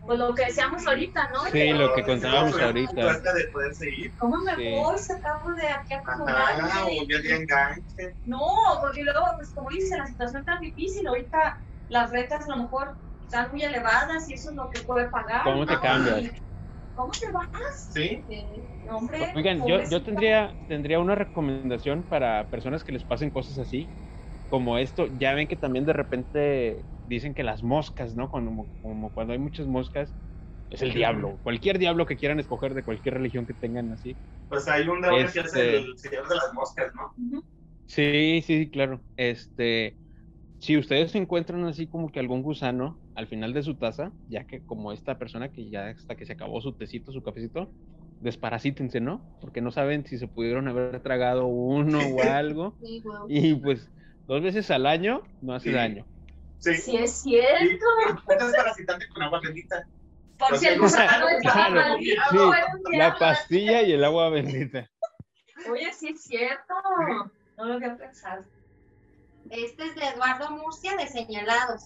Pues 0.00 0.18
lo 0.18 0.34
que 0.34 0.46
decíamos 0.46 0.86
ahorita, 0.86 1.30
¿no? 1.32 1.44
Sí, 1.44 1.72
lo 1.72 1.94
que 1.94 2.02
contábamos 2.04 2.58
ahorita. 2.58 3.32
De 3.32 3.44
poder 3.52 3.74
seguir. 3.74 4.16
¿Cómo 4.16 4.36
me 4.38 4.56
Sí. 4.56 4.70
voy 4.70 4.98
sacando 4.98 5.54
de 5.54 5.68
aquí 5.68 5.94
a 5.94 6.02
Ajá, 6.04 6.86
de 6.86 7.36
enganche. 7.36 8.16
No, 8.24 8.40
porque 8.80 9.02
luego, 9.02 9.20
pues 9.36 9.52
como 9.52 9.68
dice, 9.70 9.96
la 9.98 10.06
situación 10.06 10.40
está 10.40 10.58
difícil. 10.58 11.06
Ahorita 11.06 11.56
las 11.88 12.10
rentas 12.10 12.48
a 12.48 12.56
lo 12.56 12.62
mejor 12.62 12.96
están 13.22 13.50
muy 13.50 13.62
elevadas 13.62 14.28
y 14.28 14.34
eso 14.34 14.50
es 14.50 14.56
lo 14.56 14.70
que 14.70 14.80
puede 14.80 15.08
pagar. 15.10 15.44
¿Cómo 15.44 15.66
te 15.66 15.78
cambias? 15.78 16.32
¿Cómo 17.00 17.12
te 17.18 17.32
vas? 17.32 17.90
¿Sí? 17.92 18.24
No, 18.84 18.98
Hombre, 18.98 19.32
Oigan, 19.34 19.66
yo, 19.66 19.88
yo 19.88 20.02
tendría, 20.02 20.54
tendría 20.66 21.00
una 21.00 21.14
recomendación 21.14 22.04
para 22.06 22.48
personas 22.50 22.84
que 22.84 22.92
les 22.92 23.04
pasen 23.04 23.30
cosas 23.30 23.58
así, 23.58 23.90
como 24.48 24.76
esto. 24.76 25.06
Ya 25.18 25.32
ven 25.34 25.48
que 25.48 25.56
también 25.56 25.86
de 25.86 25.94
repente 25.94 26.84
dicen 27.06 27.32
que 27.34 27.42
las 27.42 27.62
moscas, 27.62 28.14
¿no? 28.16 28.28
Cuando, 28.28 28.68
como 28.82 29.10
cuando 29.12 29.32
hay 29.32 29.38
muchas 29.38 29.66
moscas, 29.66 30.14
es 30.68 30.82
el 30.82 30.92
diablo. 30.92 31.38
Cualquier 31.42 31.78
diablo 31.78 32.04
que 32.04 32.16
quieran 32.16 32.38
escoger 32.38 32.74
de 32.74 32.84
cualquier 32.84 33.14
religión 33.14 33.46
que 33.46 33.54
tengan 33.54 33.92
así. 33.92 34.18
Pues 34.48 34.68
hay 34.68 34.86
un 34.88 35.00
demonio 35.00 35.24
que 35.32 35.40
es 35.40 35.46
Este- 35.46 35.76
el 35.78 35.96
señor 35.96 36.28
de 36.28 36.36
las 36.36 36.52
moscas, 36.52 36.92
¿no? 36.94 37.42
Sí, 37.86 38.42
sí, 38.46 38.70
claro. 38.70 39.02
Este, 39.16 39.98
si 40.58 40.76
ustedes 40.76 41.14
encuentran 41.14 41.64
así 41.64 41.88
como 41.88 42.10
que 42.12 42.20
algún 42.20 42.42
gusano 42.42 43.00
al 43.20 43.26
final 43.26 43.52
de 43.52 43.62
su 43.62 43.74
taza, 43.74 44.12
ya 44.28 44.44
que 44.44 44.64
como 44.64 44.92
esta 44.92 45.18
persona 45.18 45.52
que 45.52 45.68
ya 45.68 45.88
hasta 45.88 46.16
que 46.16 46.24
se 46.24 46.32
acabó 46.32 46.60
su 46.62 46.72
tecito, 46.72 47.12
su 47.12 47.22
cafecito, 47.22 47.70
desparasítense, 48.20 49.00
¿no? 49.00 49.20
Porque 49.42 49.60
no 49.60 49.70
saben 49.70 50.06
si 50.06 50.16
se 50.18 50.26
pudieron 50.26 50.68
haber 50.68 51.00
tragado 51.00 51.46
uno 51.46 51.98
o 51.98 52.22
algo. 52.22 52.74
Sí. 52.82 53.02
Y 53.28 53.54
pues 53.54 53.88
dos 54.26 54.42
veces 54.42 54.70
al 54.70 54.86
año 54.86 55.22
no 55.42 55.54
hace 55.54 55.68
Sí. 55.68 55.74
daño. 55.74 56.06
Sí. 56.58 56.74
Sí, 56.76 56.96
es 56.96 57.12
cierto. 57.22 57.84
Puedes 58.24 58.56
parasitarte 58.56 59.06
con 59.08 59.22
agua 59.22 59.40
bendita. 59.42 59.86
Por 60.38 60.56
si 60.56 60.66
el 60.68 60.80
gusano 60.80 61.28
estaba 61.28 61.96
Claro, 61.98 62.52
La 62.92 63.18
pastilla 63.18 63.82
y 63.82 63.92
el 63.92 64.02
agua 64.02 64.30
bendita. 64.30 64.88
Oye, 65.70 65.92
sí 65.92 66.08
es 66.08 66.22
cierto. 66.22 66.74
No 67.58 67.64
lo 67.66 67.74
había 67.74 67.94
pensado. 67.98 68.44
Este 69.50 69.84
es 69.84 69.94
de 69.94 70.06
Eduardo 70.06 70.50
Murcia 70.52 70.96
de 70.96 71.06
Señalados. 71.06 71.82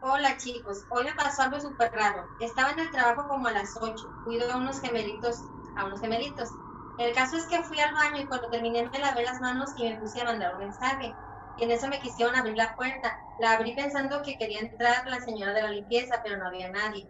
Hola 0.00 0.36
chicos, 0.36 0.84
hoy 0.90 1.04
me 1.04 1.14
pasó 1.14 1.42
algo 1.42 1.58
súper 1.60 1.90
raro. 1.92 2.28
Estaba 2.38 2.70
en 2.72 2.80
el 2.80 2.90
trabajo 2.90 3.26
como 3.28 3.46
a 3.48 3.52
las 3.52 3.76
8. 3.80 4.14
Cuido 4.22 4.50
a 4.52 4.56
unos 4.58 4.80
gemelitos, 4.80 5.50
a 5.74 5.86
unos 5.86 6.00
gemelitos. 6.00 6.50
El 6.98 7.14
caso 7.14 7.36
es 7.36 7.46
que 7.46 7.62
fui 7.62 7.78
al 7.80 7.94
baño 7.94 8.20
y 8.22 8.26
cuando 8.26 8.48
terminé 8.50 8.88
me 8.92 8.98
lavé 8.98 9.22
las 9.24 9.40
manos 9.40 9.70
y 9.76 9.88
me 9.88 9.98
puse 9.98 10.20
a 10.20 10.24
mandar 10.24 10.52
un 10.54 10.58
mensaje. 10.60 11.18
Y 11.54 11.64
en 11.64 11.70
eso 11.70 11.88
me 11.88 11.98
quisieron 12.00 12.34
abrir 12.36 12.56
la 12.56 12.74
puerta. 12.76 13.16
La 13.38 13.52
abrí 13.52 13.74
pensando 13.74 14.22
que 14.22 14.36
quería 14.36 14.60
entrar 14.60 15.06
la 15.06 15.20
señora 15.20 15.54
de 15.54 15.62
la 15.62 15.70
limpieza, 15.70 16.20
pero 16.22 16.36
no 16.36 16.46
había 16.48 16.70
nadie. 16.70 17.08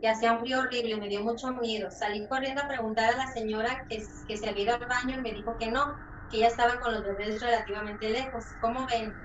y 0.00 0.06
hacía 0.06 0.32
un 0.32 0.40
frío 0.40 0.60
horrible, 0.60 0.96
me 0.98 1.08
dio 1.08 1.22
mucho 1.22 1.48
miedo. 1.52 1.90
Salí 1.90 2.26
corriendo 2.28 2.62
a 2.62 2.68
preguntar 2.68 3.14
a 3.14 3.16
la 3.18 3.32
señora 3.32 3.84
que, 3.88 4.04
que 4.26 4.36
se 4.38 4.48
había 4.48 4.64
ido 4.64 4.74
al 4.74 4.86
baño 4.88 5.18
y 5.18 5.22
me 5.22 5.32
dijo 5.32 5.56
que 5.58 5.70
no, 5.70 5.96
que 6.28 6.38
ella 6.38 6.48
estaba 6.48 6.80
con 6.80 6.92
los 6.94 7.04
bebés 7.04 7.40
relativamente 7.42 8.10
lejos. 8.10 8.56
¿Cómo 8.58 8.86
ven? 8.88 9.20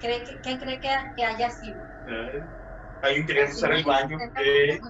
¿Cree 0.00 0.24
que, 0.24 0.40
¿Qué 0.42 0.58
cree 0.58 0.80
que, 0.80 0.88
que 1.16 1.24
haya 1.24 1.50
sido? 1.50 1.84
Eh, 2.06 2.42
Alguien 3.02 3.26
quería 3.26 3.44
usar 3.46 3.72
el 3.72 3.84
baño. 3.84 4.18
Eh, 4.42 4.80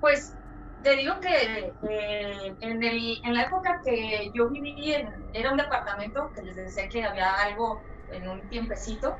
pues 0.00 0.34
te 0.82 0.96
digo 0.96 1.14
que 1.20 1.72
eh, 1.88 2.56
en, 2.60 2.82
el, 2.82 3.18
en 3.24 3.34
la 3.34 3.42
época 3.42 3.80
que 3.84 4.30
yo 4.34 4.48
viví, 4.50 4.94
en, 4.94 5.08
era 5.32 5.50
un 5.50 5.58
departamento 5.58 6.30
que 6.34 6.42
les 6.42 6.56
decía 6.56 6.88
que 6.88 7.04
había 7.04 7.32
algo 7.34 7.82
en 8.12 8.28
un 8.28 8.48
tiempecito. 8.48 9.16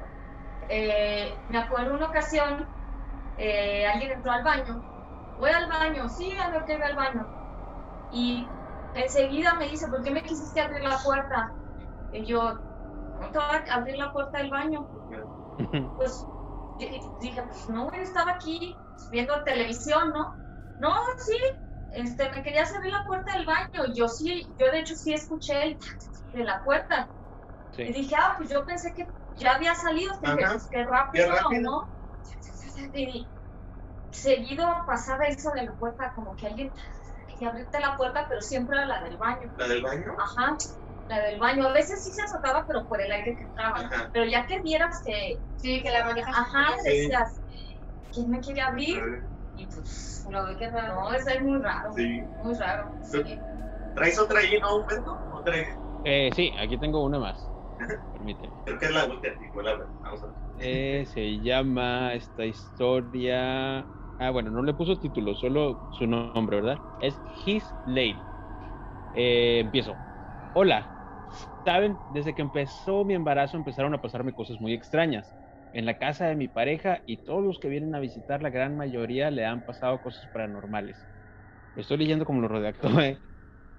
Eh, 0.68 1.32
me 1.48 1.58
acuerdo 1.58 1.94
una 1.94 2.06
ocasión, 2.06 2.66
eh, 3.36 3.86
alguien 3.86 4.12
entró 4.12 4.32
al 4.32 4.44
baño. 4.44 4.82
Voy 5.38 5.50
al 5.50 5.68
baño, 5.68 6.08
sí, 6.08 6.32
a 6.38 6.50
ver 6.50 6.64
que 6.66 6.76
voy 6.76 6.86
al 6.86 6.96
baño. 6.96 7.26
Y 8.12 8.46
enseguida 8.94 9.54
me 9.54 9.68
dice, 9.68 9.86
¿por 9.88 10.02
qué 10.02 10.10
me 10.10 10.22
quisiste 10.22 10.60
abrir 10.60 10.82
la 10.88 10.98
puerta? 10.98 11.50
Y 12.12 12.26
yo, 12.26 12.58
¿cómo 13.20 13.32
te 13.32 13.38
voy 13.38 13.68
a 13.68 13.74
abrir 13.74 13.96
la 13.96 14.12
puerta 14.12 14.38
del 14.38 14.50
baño? 14.50 14.88
Pues 15.96 16.24
dije, 16.76 17.42
pues 17.42 17.68
no, 17.68 17.90
yo 17.92 18.02
estaba 18.02 18.32
aquí 18.32 18.76
viendo 19.10 19.42
televisión, 19.44 20.10
¿no? 20.10 20.32
No, 20.78 20.94
sí, 21.18 21.36
este, 21.92 22.30
me 22.30 22.42
querías 22.42 22.74
abrir 22.74 22.92
la 22.92 23.04
puerta 23.06 23.36
del 23.36 23.44
baño. 23.44 23.94
Yo 23.94 24.08
sí, 24.08 24.54
yo 24.58 24.70
de 24.70 24.80
hecho 24.80 24.94
sí 24.94 25.12
escuché 25.12 25.62
el 25.62 25.78
de 26.32 26.44
la 26.44 26.62
puerta. 26.64 27.10
Sí. 27.72 27.82
Y 27.82 27.92
dije, 27.92 28.16
ah, 28.16 28.34
pues 28.38 28.48
yo 28.48 28.64
pensé 28.64 28.92
que 28.94 29.06
ya 29.34 29.56
había 29.56 29.74
salido, 29.74 30.12
dije, 30.22 30.44
Ajá. 30.44 30.52
pues 30.52 30.68
qué 30.70 30.84
rápido, 30.84 31.26
Qué 31.26 31.32
rápido. 31.32 31.62
¿no? 31.62 31.88
Y 32.94 33.28
seguido 34.10 34.66
pasaba 34.86 35.24
eso 35.26 35.50
de 35.54 35.64
la 35.64 35.72
puerta, 35.74 36.12
como 36.14 36.34
que 36.34 36.46
alguien 36.46 36.72
quería 37.28 37.50
abrirte 37.50 37.80
la 37.80 37.96
puerta, 37.96 38.26
pero 38.28 38.40
siempre 38.40 38.76
era 38.76 38.86
la 38.86 39.02
del 39.02 39.18
baño. 39.18 39.52
¿La 39.56 39.68
del 39.68 39.82
baño? 39.82 40.16
Ajá, 40.18 40.56
la 41.10 41.20
del 41.26 41.38
baño. 41.38 41.66
A 41.68 41.72
veces 41.72 42.02
sí 42.02 42.10
se 42.12 42.22
azotaba, 42.22 42.64
pero 42.66 42.86
por 42.86 43.00
el 43.00 43.10
aire 43.12 43.36
que 43.36 43.44
entraba. 43.44 43.80
Ajá. 43.80 44.10
Pero 44.12 44.24
ya 44.26 44.46
que 44.46 44.60
vieras 44.62 45.02
que, 45.04 45.38
Sí, 45.56 45.82
que 45.82 45.90
la 45.90 46.04
manejas. 46.06 46.34
ajá, 46.36 46.76
Sí. 46.82 46.88
decías, 46.88 47.40
¿quién 48.12 48.30
me 48.30 48.40
quiere 48.40 48.60
abrir? 48.62 49.02
Y 49.56 49.66
pues, 49.66 50.24
Lo 50.30 50.46
ve 50.46 50.56
que 50.56 50.70
raro. 50.70 50.94
no, 50.94 51.12
eso 51.12 51.28
es 51.30 51.42
muy 51.42 51.60
raro. 51.60 51.92
Sí. 51.92 52.20
Muy 52.42 52.54
raro. 52.54 52.90
sí. 53.02 53.22
¿Traes 53.94 54.18
otra 54.20 54.38
ahí, 54.40 54.58
no, 54.60 54.76
Humberto? 54.76 55.18
¿Otra? 55.32 55.54
Eh, 56.04 56.30
sí, 56.34 56.52
aquí 56.58 56.78
tengo 56.78 57.04
una 57.04 57.18
más. 57.18 57.44
Permíteme. 58.12 58.52
Creo 58.64 58.78
que 58.78 58.86
es 58.86 58.92
la 58.92 59.04
última, 59.04 59.34
vamos 60.02 60.22
a 60.22 60.26
ver. 60.26 60.34
Eh, 60.62 61.06
se 61.06 61.40
llama 61.40 62.14
esta 62.14 62.46
historia. 62.46 63.80
Ah, 64.18 64.30
bueno, 64.30 64.50
no 64.50 64.62
le 64.62 64.74
puso 64.74 64.98
título, 64.98 65.34
solo 65.34 65.88
su 65.98 66.06
nombre, 66.06 66.60
¿verdad? 66.60 66.78
Es 67.00 67.20
His 67.44 67.64
Lane. 67.86 68.22
Eh, 69.14 69.60
empiezo. 69.60 69.96
Hola. 70.54 70.99
Saben, 71.64 71.98
desde 72.08 72.34
que 72.34 72.42
empezó 72.42 73.04
mi 73.04 73.14
embarazo 73.14 73.56
empezaron 73.56 73.94
a 73.94 74.00
pasarme 74.00 74.32
cosas 74.32 74.60
muy 74.60 74.72
extrañas. 74.72 75.36
En 75.72 75.86
la 75.86 75.98
casa 75.98 76.26
de 76.26 76.34
mi 76.34 76.48
pareja 76.48 77.02
y 77.06 77.18
todos 77.18 77.44
los 77.44 77.58
que 77.58 77.68
vienen 77.68 77.94
a 77.94 78.00
visitar, 78.00 78.42
la 78.42 78.50
gran 78.50 78.76
mayoría 78.76 79.30
le 79.30 79.44
han 79.44 79.62
pasado 79.62 80.00
cosas 80.00 80.26
paranormales. 80.32 81.06
Lo 81.74 81.82
estoy 81.82 81.98
leyendo 81.98 82.24
como 82.24 82.40
lo 82.40 82.48
redactó, 82.48 83.00
¿eh? 83.00 83.20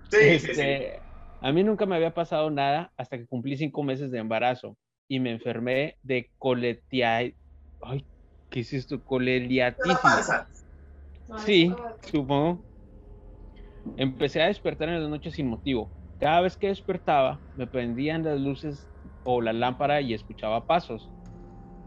Sí, 0.10 0.40
sí, 0.40 0.40
sí. 0.40 0.62
Este, 0.62 1.04
A 1.42 1.52
mí 1.52 1.64
nunca 1.64 1.86
me 1.86 1.96
había 1.96 2.14
pasado 2.14 2.50
nada 2.50 2.94
hasta 2.96 3.18
que 3.18 3.28
cumplí 3.28 3.58
cinco 3.58 3.84
meses 3.84 4.12
de 4.12 4.20
embarazo 4.20 4.78
y 5.08 5.20
me 5.20 5.32
enfermé 5.32 5.98
de 6.02 6.30
coletia... 6.38 7.18
Ay, 7.82 8.08
¿qué 8.50 8.60
es 8.62 8.74
esto? 8.74 9.00
¿Qué 9.00 9.04
Coleliatitis. 9.04 9.98
Sí, 11.46 11.74
supongo. 12.10 12.66
Empecé 13.98 14.42
a 14.42 14.48
despertar 14.48 14.90
en 14.90 15.02
las 15.02 15.10
noches 15.10 15.34
sin 15.34 15.48
motivo. 15.48 15.92
Cada 16.22 16.42
vez 16.42 16.56
que 16.56 16.68
despertaba, 16.68 17.40
me 17.58 17.66
prendían 17.66 18.24
las 18.24 18.40
luces 18.40 18.88
o 19.24 19.42
la 19.42 19.54
lámpara 19.54 20.02
y 20.02 20.14
escuchaba 20.14 20.68
pasos. 20.68 21.10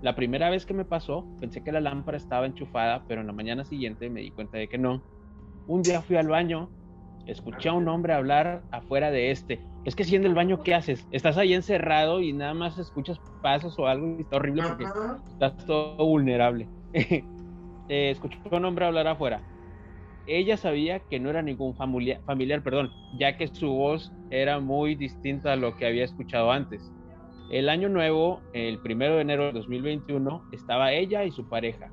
La 0.02 0.16
primera 0.16 0.50
vez 0.50 0.66
que 0.66 0.74
me 0.74 0.84
pasó, 0.84 1.24
pensé 1.38 1.62
que 1.62 1.70
la 1.70 1.80
lámpara 1.80 2.16
estaba 2.16 2.44
enchufada, 2.44 3.04
pero 3.06 3.20
en 3.20 3.28
la 3.28 3.32
mañana 3.32 3.64
siguiente 3.64 4.10
me 4.10 4.22
di 4.22 4.32
cuenta 4.32 4.58
de 4.58 4.66
que 4.66 4.76
no. 4.76 5.00
Un 5.68 5.82
día 5.82 6.02
fui 6.02 6.16
al 6.16 6.26
baño, 6.26 6.68
escuché 7.26 7.68
a 7.68 7.74
un 7.74 7.86
hombre 7.86 8.12
hablar 8.12 8.64
afuera 8.72 9.12
de 9.12 9.30
este. 9.30 9.60
Es 9.84 9.94
que 9.94 10.02
si 10.02 10.16
en 10.16 10.24
el 10.24 10.34
baño, 10.34 10.64
¿qué 10.64 10.74
haces? 10.74 11.06
Estás 11.12 11.38
ahí 11.38 11.54
encerrado 11.54 12.20
y 12.20 12.32
nada 12.32 12.54
más 12.54 12.76
escuchas 12.76 13.20
pasos 13.40 13.78
o 13.78 13.86
algo 13.86 14.16
y 14.18 14.22
está 14.22 14.38
horrible 14.38 14.64
porque 14.66 14.86
estás 15.30 15.64
todo 15.64 16.04
vulnerable. 16.04 16.68
Eh, 17.90 18.12
escuchó 18.12 18.38
a 18.50 18.56
un 18.56 18.64
hombre 18.64 18.86
hablar 18.86 19.06
afuera. 19.06 19.42
Ella 20.26 20.56
sabía 20.56 21.00
que 21.00 21.20
no 21.20 21.30
era 21.30 21.42
ningún 21.42 21.74
familiar, 21.74 22.20
familiar, 22.24 22.62
perdón, 22.62 22.90
ya 23.18 23.36
que 23.36 23.48
su 23.48 23.68
voz 23.68 24.12
era 24.30 24.58
muy 24.60 24.94
distinta 24.94 25.52
a 25.52 25.56
lo 25.56 25.76
que 25.76 25.86
había 25.86 26.04
escuchado 26.04 26.50
antes. 26.50 26.92
El 27.50 27.68
año 27.68 27.88
nuevo, 27.88 28.40
el 28.52 28.78
primero 28.78 29.16
de 29.16 29.22
enero 29.22 29.46
de 29.46 29.52
2021, 29.52 30.44
estaba 30.52 30.92
ella 30.92 31.24
y 31.24 31.30
su 31.30 31.48
pareja 31.48 31.90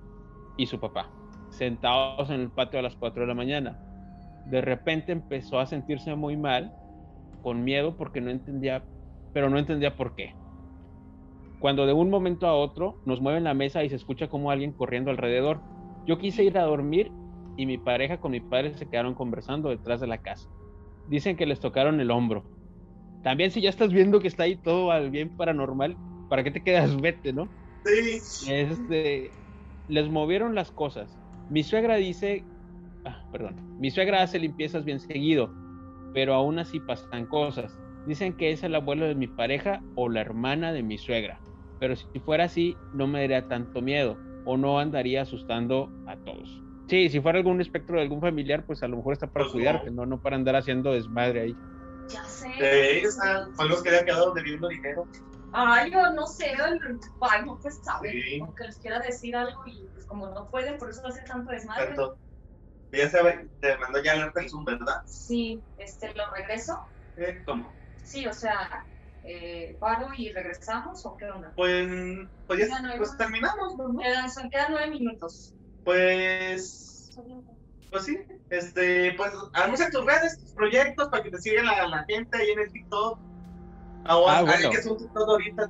y 0.57 0.65
su 0.65 0.79
papá 0.79 1.09
sentados 1.49 2.29
en 2.29 2.39
el 2.39 2.49
patio 2.49 2.79
a 2.79 2.81
las 2.81 2.95
4 2.95 3.23
de 3.23 3.27
la 3.27 3.33
mañana. 3.33 3.77
De 4.45 4.61
repente 4.61 5.11
empezó 5.11 5.59
a 5.59 5.65
sentirse 5.65 6.15
muy 6.15 6.37
mal, 6.37 6.73
con 7.41 7.63
miedo 7.63 7.97
porque 7.97 8.21
no 8.21 8.29
entendía, 8.29 8.85
pero 9.33 9.49
no 9.49 9.57
entendía 9.59 9.95
por 9.97 10.15
qué 10.15 10.33
cuando 11.61 11.85
de 11.85 11.93
un 11.93 12.09
momento 12.09 12.47
a 12.47 12.55
otro 12.55 12.97
nos 13.05 13.21
mueven 13.21 13.43
la 13.43 13.53
mesa 13.53 13.83
y 13.83 13.89
se 13.89 13.95
escucha 13.95 14.27
como 14.27 14.49
alguien 14.49 14.73
corriendo 14.73 15.11
alrededor. 15.11 15.61
Yo 16.07 16.17
quise 16.17 16.43
ir 16.43 16.57
a 16.57 16.63
dormir 16.63 17.11
y 17.61 17.67
mi 17.67 17.77
pareja 17.77 18.17
con 18.17 18.31
mi 18.31 18.39
padre 18.39 18.73
se 18.75 18.89
quedaron 18.89 19.13
conversando 19.13 19.69
detrás 19.69 20.01
de 20.01 20.07
la 20.07 20.17
casa. 20.17 20.49
Dicen 21.07 21.37
que 21.37 21.45
les 21.45 21.59
tocaron 21.59 22.01
el 22.01 22.09
hombro. 22.09 22.43
También 23.21 23.51
si 23.51 23.61
ya 23.61 23.69
estás 23.69 23.93
viendo 23.93 24.19
que 24.19 24.27
está 24.27 24.43
ahí 24.43 24.55
todo 24.55 24.91
al 24.91 25.11
bien 25.11 25.29
paranormal, 25.37 25.95
¿para 26.27 26.43
qué 26.43 26.49
te 26.49 26.63
quedas? 26.63 26.95
Vete, 27.01 27.33
¿no? 27.33 27.47
Sí. 27.85 28.51
Este, 28.51 29.29
les 29.87 30.09
movieron 30.09 30.55
las 30.55 30.71
cosas. 30.71 31.15
Mi 31.51 31.61
suegra 31.61 31.97
dice, 31.97 32.43
ah, 33.05 33.23
perdón, 33.31 33.57
mi 33.79 33.91
suegra 33.91 34.23
hace 34.23 34.39
limpiezas 34.39 34.83
bien 34.83 34.99
seguido, 34.99 35.53
pero 36.15 36.33
aún 36.33 36.57
así 36.57 36.79
pasan 36.79 37.27
cosas. 37.27 37.77
Dicen 38.07 38.33
que 38.33 38.51
es 38.51 38.63
el 38.63 38.73
abuelo 38.73 39.05
de 39.05 39.13
mi 39.13 39.27
pareja 39.27 39.83
o 39.93 40.09
la 40.09 40.21
hermana 40.21 40.73
de 40.73 40.81
mi 40.81 40.97
suegra, 40.97 41.39
pero 41.79 41.95
si 41.95 42.07
fuera 42.21 42.45
así 42.45 42.75
no 42.95 43.05
me 43.05 43.21
daría 43.21 43.47
tanto 43.47 43.83
miedo 43.83 44.17
o 44.45 44.57
no 44.57 44.79
andaría 44.79 45.21
asustando 45.21 45.91
a 46.07 46.15
todos. 46.17 46.70
Sí, 46.91 47.09
si 47.09 47.21
fuera 47.21 47.37
algún 47.37 47.61
espectro 47.61 47.95
de 47.95 48.01
algún 48.01 48.19
familiar, 48.19 48.65
pues 48.65 48.83
a 48.83 48.87
lo 48.89 48.97
mejor 48.97 49.13
está 49.13 49.25
para 49.25 49.45
Pues 49.45 49.53
no. 49.53 49.59
cuidarte, 49.59 49.91
¿no? 49.91 50.05
No 50.05 50.19
para 50.19 50.35
andar 50.35 50.57
haciendo 50.57 50.91
desmadre 50.91 51.39
ahí. 51.39 51.57
Ya 52.09 52.21
sé. 52.25 52.49
De 52.59 52.99
esa, 52.99 53.47
son 53.55 53.69
los 53.69 53.81
que 53.81 53.87
habían 53.87 54.03
quedado 54.03 54.33
debiendo 54.33 54.67
dinero. 54.67 55.07
Ay, 55.53 55.89
yo 55.89 56.11
no 56.11 56.27
sé, 56.27 56.51
el 56.51 56.99
ay, 57.21 57.45
no 57.45 57.57
pues 57.61 57.79
sabe, 57.81 58.11
Sí. 58.11 58.39
aunque 58.41 58.65
les 58.65 58.77
quiera 58.79 58.99
decir 58.99 59.33
algo 59.37 59.61
y 59.67 59.87
pues 59.93 60.05
como 60.05 60.27
no 60.31 60.49
pueden, 60.49 60.77
por 60.77 60.89
eso 60.89 60.99
hace 61.07 61.21
tanto 61.23 61.49
desmadre. 61.53 61.85
Tanto. 61.87 62.17
Ya 62.91 63.09
sabe, 63.09 63.47
te 63.61 63.77
mandó 63.77 64.03
ya 64.03 64.11
alerta 64.11 64.41
el 64.41 64.49
Zoom, 64.49 64.65
¿verdad? 64.65 64.97
Sí, 65.05 65.63
este, 65.77 66.13
lo 66.13 66.29
regreso. 66.35 66.77
Eh, 67.15 67.41
¿Cómo? 67.45 67.73
Sí, 68.03 68.27
o 68.27 68.33
sea, 68.33 68.85
eh, 69.23 69.77
paro 69.79 70.09
y 70.17 70.33
regresamos 70.33 71.05
o 71.05 71.15
qué 71.15 71.25
onda. 71.27 71.53
Pues, 71.55 71.87
pues 72.45 72.67
ya 72.67 72.81
no 72.81 72.89
pues 72.97 73.15
terminamos, 73.15 73.77
¿no? 73.77 73.97
Quedan, 73.97 74.29
son- 74.29 74.49
quedan 74.49 74.71
nueve 74.71 74.89
minutos. 74.89 75.53
Pues, 75.83 77.11
pues 77.91 78.03
sí, 78.05 78.17
este, 78.49 79.13
pues 79.17 79.31
anuncia 79.53 79.89
tus 79.89 80.05
redes, 80.05 80.39
tus 80.39 80.51
proyectos 80.53 81.09
para 81.09 81.23
que 81.23 81.31
te 81.31 81.37
siga 81.39 81.63
la, 81.63 81.87
la 81.87 82.05
gente 82.05 82.37
ahí 82.37 82.49
en 82.51 82.59
el 82.59 82.71
TikTok. 82.71 83.19
Ah, 84.05 84.17
Ah, 84.27 84.41
bueno. 84.43 84.69
que 84.71 84.77
es 84.77 84.85
un 84.85 84.97
TikTok 84.97 85.29
ahorita. 85.29 85.69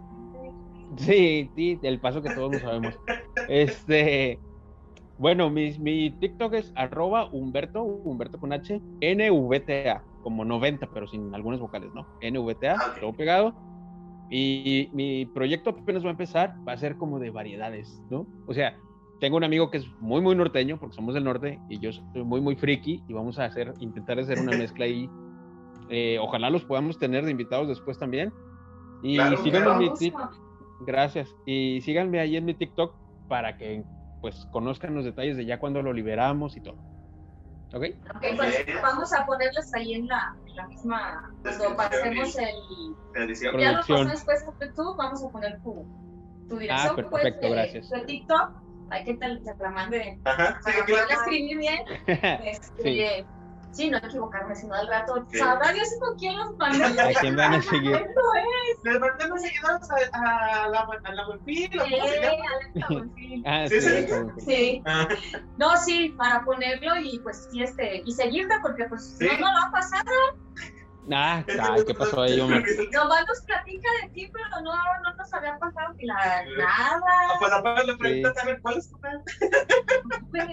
Sí, 0.97 1.49
sí, 1.55 1.79
el 1.83 1.99
paso 1.99 2.21
que 2.21 2.29
todos 2.33 2.51
lo 2.53 2.59
sabemos. 2.59 2.99
Este, 3.47 4.39
bueno, 5.17 5.49
mi, 5.49 5.71
mi 5.79 6.11
TikTok 6.11 6.53
es 6.53 6.71
arroba 6.75 7.29
Humberto, 7.31 7.81
Humberto 7.83 8.39
con 8.39 8.51
H, 8.53 8.81
NVTA, 9.01 10.03
como 10.23 10.43
90, 10.45 10.87
pero 10.93 11.07
sin 11.07 11.33
algunas 11.33 11.59
vocales, 11.59 11.91
¿no? 11.93 12.05
NVTA, 12.21 12.75
Ah, 12.77 12.95
todo 12.99 13.13
pegado. 13.13 13.53
Y 14.29 14.89
mi 14.93 15.25
proyecto 15.25 15.71
apenas 15.71 16.03
va 16.03 16.09
a 16.09 16.11
empezar, 16.11 16.55
va 16.67 16.73
a 16.73 16.77
ser 16.77 16.95
como 16.97 17.19
de 17.19 17.29
variedades, 17.31 18.01
¿no? 18.09 18.25
O 18.47 18.53
sea, 18.53 18.77
tengo 19.21 19.37
un 19.37 19.43
amigo 19.43 19.69
que 19.69 19.77
es 19.77 19.85
muy, 19.99 20.19
muy 20.19 20.35
norteño, 20.35 20.77
porque 20.79 20.95
somos 20.95 21.13
del 21.13 21.23
norte, 21.23 21.59
y 21.69 21.79
yo 21.79 21.91
soy 21.93 22.23
muy, 22.23 22.41
muy 22.41 22.55
friki, 22.55 23.03
y 23.07 23.13
vamos 23.13 23.37
a 23.39 23.45
hacer, 23.45 23.73
intentar 23.79 24.19
hacer 24.19 24.39
una 24.39 24.51
mezcla 24.57 24.85
ahí. 24.85 25.07
Eh, 25.89 26.17
ojalá 26.19 26.49
los 26.49 26.65
podamos 26.65 26.97
tener 26.97 27.23
de 27.23 27.31
invitados 27.31 27.67
después 27.67 27.97
también. 27.99 28.33
Y 29.03 29.15
Claro, 29.17 29.41
claro. 29.43 29.71
en 29.73 29.77
mi 29.77 29.89
tic- 29.89 30.29
Gracias. 30.81 31.29
Y 31.45 31.81
síganme 31.81 32.19
ahí 32.19 32.35
en 32.35 32.45
mi 32.45 32.55
TikTok 32.55 32.95
para 33.27 33.55
que 33.57 33.83
pues 34.21 34.47
conozcan 34.51 34.93
los 34.95 35.05
detalles 35.05 35.37
de 35.37 35.45
ya 35.45 35.59
cuando 35.59 35.81
lo 35.83 35.93
liberamos 35.93 36.57
y 36.57 36.61
todo. 36.61 36.77
¿Ok? 37.73 37.83
Ok, 38.15 38.25
pues 38.37 38.65
vamos 38.81 39.13
a 39.13 39.25
ponerles 39.25 39.73
ahí 39.75 39.93
en 39.93 40.07
la, 40.07 40.35
en 40.47 40.55
la 40.55 40.67
misma, 40.67 41.31
cuando 41.41 41.75
pasemos 41.77 42.35
el... 42.37 43.23
Edición. 43.23 43.59
Ya 43.59 43.71
lo 43.73 43.79
pasó 43.79 44.05
después 44.05 44.43
de 44.59 44.67
tú, 44.73 44.95
vamos 44.97 45.23
a 45.23 45.29
poner 45.29 45.59
tu, 45.61 45.85
tu 46.49 46.57
dirección, 46.57 46.91
Ah, 46.91 46.95
perfecto, 46.95 47.09
pues, 47.41 47.41
de- 47.41 47.49
gracias. 47.49 47.89
de 47.89 48.01
TikTok, 48.01 48.51
hay 48.91 49.03
que 49.05 49.13
te, 49.15 49.37
te 49.37 49.55
la 49.63 49.69
mande. 49.69 50.19
Ajá, 50.25 50.59
sí, 50.65 50.71
escribir 51.09 51.57
bien. 51.57 51.79
Este, 52.07 52.83
Sí. 52.83 53.25
sí. 53.71 53.89
no 53.89 53.97
equivocarme, 53.97 54.53
sino 54.55 54.73
al 54.75 54.87
rato. 54.87 55.25
Sabrá 55.33 55.71
Dios 55.71 55.87
con 55.99 56.17
quién 56.17 56.37
los 56.37 56.57
mandé. 56.57 57.01
¿A 57.01 57.13
quién 57.21 57.35
van 57.37 57.53
a 57.53 57.61
seguir? 57.61 57.95
Es. 57.95 58.83
Les 58.83 58.99
a, 60.13 60.63
a 60.63 60.67
la, 60.69 60.87
a 61.03 61.11
la 61.13 61.25
Buenfil, 61.27 61.79
¿o 61.79 61.83
cómo 61.83 62.07
se 62.07 62.21
llama? 62.21 62.37
Alexa 62.53 62.87
Buenfil. 62.89 63.43
Ah, 63.45 63.65
Sí, 63.69 63.81
sí, 63.81 63.89
sí. 63.89 64.07
sí. 64.07 64.45
Sí, 64.45 64.83
Ah, 64.85 65.07
no, 65.57 65.77
sí, 65.77 66.13
para 66.17 66.43
ponerlo 66.43 66.95
y 66.97 67.19
pues 67.19 67.47
sí, 67.51 67.63
este, 67.63 68.01
y 68.05 68.11
seguirte 68.11 68.55
porque 68.61 68.85
pues 68.85 69.15
Sí. 69.17 69.25
no, 69.25 69.33
no 69.39 69.51
lo 69.59 69.65
ha 69.67 69.71
pasado, 69.71 70.11
Ah, 71.11 71.43
ay, 71.47 71.83
¿qué 71.85 71.93
pasó 71.93 72.21
ahí, 72.21 72.39
Omar? 72.39 72.63
nomás 72.91 73.25
nos 73.27 73.41
platica 73.45 73.89
de 74.03 74.09
ti, 74.11 74.31
pero 74.31 74.61
no, 74.63 74.71
no 74.71 75.15
nos 75.17 75.33
había 75.33 75.57
pasado 75.57 75.93
ni 75.97 76.05
la, 76.05 76.45
nada. 76.57 77.01
Ah, 77.27 77.35
Pues 77.39 77.51
apenas 77.51 77.85
le 77.87 77.97
preguntas 77.97 78.37
a 78.37 78.45
ver 78.45 78.59
cuál 78.61 78.77
es 78.77 78.89
tu. 78.89 78.99
Pues, 80.29 80.45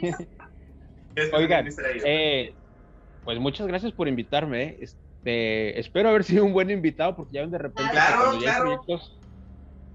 Oigan, 1.32 1.68
eh, 2.04 2.56
pues 3.24 3.38
muchas 3.38 3.66
gracias 3.66 3.92
por 3.92 4.08
invitarme. 4.08 4.78
Este, 4.80 5.78
espero 5.78 6.08
haber 6.08 6.24
sido 6.24 6.44
un 6.44 6.52
buen 6.52 6.70
invitado 6.70 7.14
porque 7.16 7.34
ya 7.34 7.40
ven 7.42 7.50
de 7.50 7.58
repente 7.58 7.90
Claro, 7.92 8.38
claro. 8.38 8.62
proyectos, 8.62 9.20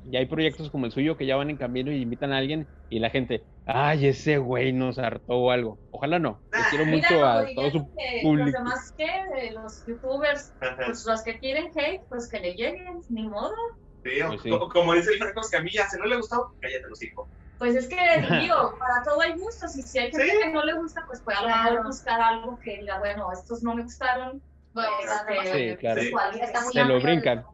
ya 0.09 0.19
hay 0.19 0.25
proyectos 0.25 0.69
como 0.69 0.85
el 0.85 0.91
suyo 0.91 1.17
que 1.17 1.25
ya 1.25 1.35
van 1.35 1.49
en 1.49 1.57
camino 1.57 1.91
y 1.91 2.01
invitan 2.01 2.31
a 2.33 2.37
alguien 2.37 2.67
y 2.89 2.99
la 2.99 3.09
gente, 3.09 3.43
ay, 3.65 4.07
ese 4.07 4.37
güey 4.37 4.71
nos 4.73 4.97
hartó 4.99 5.33
o 5.33 5.51
algo. 5.51 5.77
Ojalá 5.91 6.19
no. 6.19 6.39
Les 6.51 6.61
Ah, 6.61 6.67
quiero 6.69 6.85
mira, 6.85 6.97
mucho 7.09 7.25
a 7.25 7.45
todo 7.55 7.71
su 7.71 7.95
que 7.95 8.19
público. 8.21 8.45
Los 8.45 8.53
demás 8.53 8.91
que, 8.97 9.41
de 9.41 9.51
los 9.51 9.85
youtubers, 9.85 10.53
pues 10.85 11.05
los 11.05 11.21
que 11.23 11.39
quieren 11.39 11.71
hate, 11.75 12.01
pues 12.09 12.29
que 12.29 12.39
le 12.39 12.53
lleguen, 12.53 13.01
ni 13.09 13.27
modo. 13.27 13.53
Sí, 14.03 14.21
o- 14.21 14.27
Pues 14.27 14.41
sí. 14.41 14.49
como, 14.49 14.69
como 14.69 14.93
dice 14.93 15.11
el 15.13 15.17
Franco 15.19 15.41
Escamilla, 15.41 15.87
si 15.89 15.97
no 15.97 16.05
le 16.05 16.17
gustó, 16.17 16.53
cállate 16.59 16.87
los 16.89 17.01
hijos. 17.01 17.27
Pues 17.57 17.75
es 17.75 17.87
que, 17.87 17.95
digo, 18.51 18.75
para 18.77 19.01
todo 19.03 19.21
hay 19.21 19.31
gustos, 19.33 19.75
y 19.77 19.81
si 19.81 19.97
hay 19.99 20.11
gente 20.11 20.29
Sí. 20.29 20.37
que 20.43 20.49
no 20.51 20.63
le 20.65 20.73
gusta, 20.73 21.03
pues 21.07 21.21
puede 21.21 21.37
Claro. 21.39 21.83
buscar 21.83 22.19
algo 22.19 22.59
que 22.59 22.79
diga, 22.79 22.99
bueno, 22.99 23.31
estos 23.31 23.63
no 23.63 23.75
me 23.75 23.83
gustaron. 23.83 24.41
Bueno, 24.73 24.89
este, 25.29 25.69
Sí, 25.71 25.77
claro. 25.77 26.01
Sí. 26.01 26.07
igual, 26.07 26.39
Está 26.41 26.61
muy 26.63 26.73
Se 26.73 26.83
lo 26.83 26.99
brincan. 26.99 27.45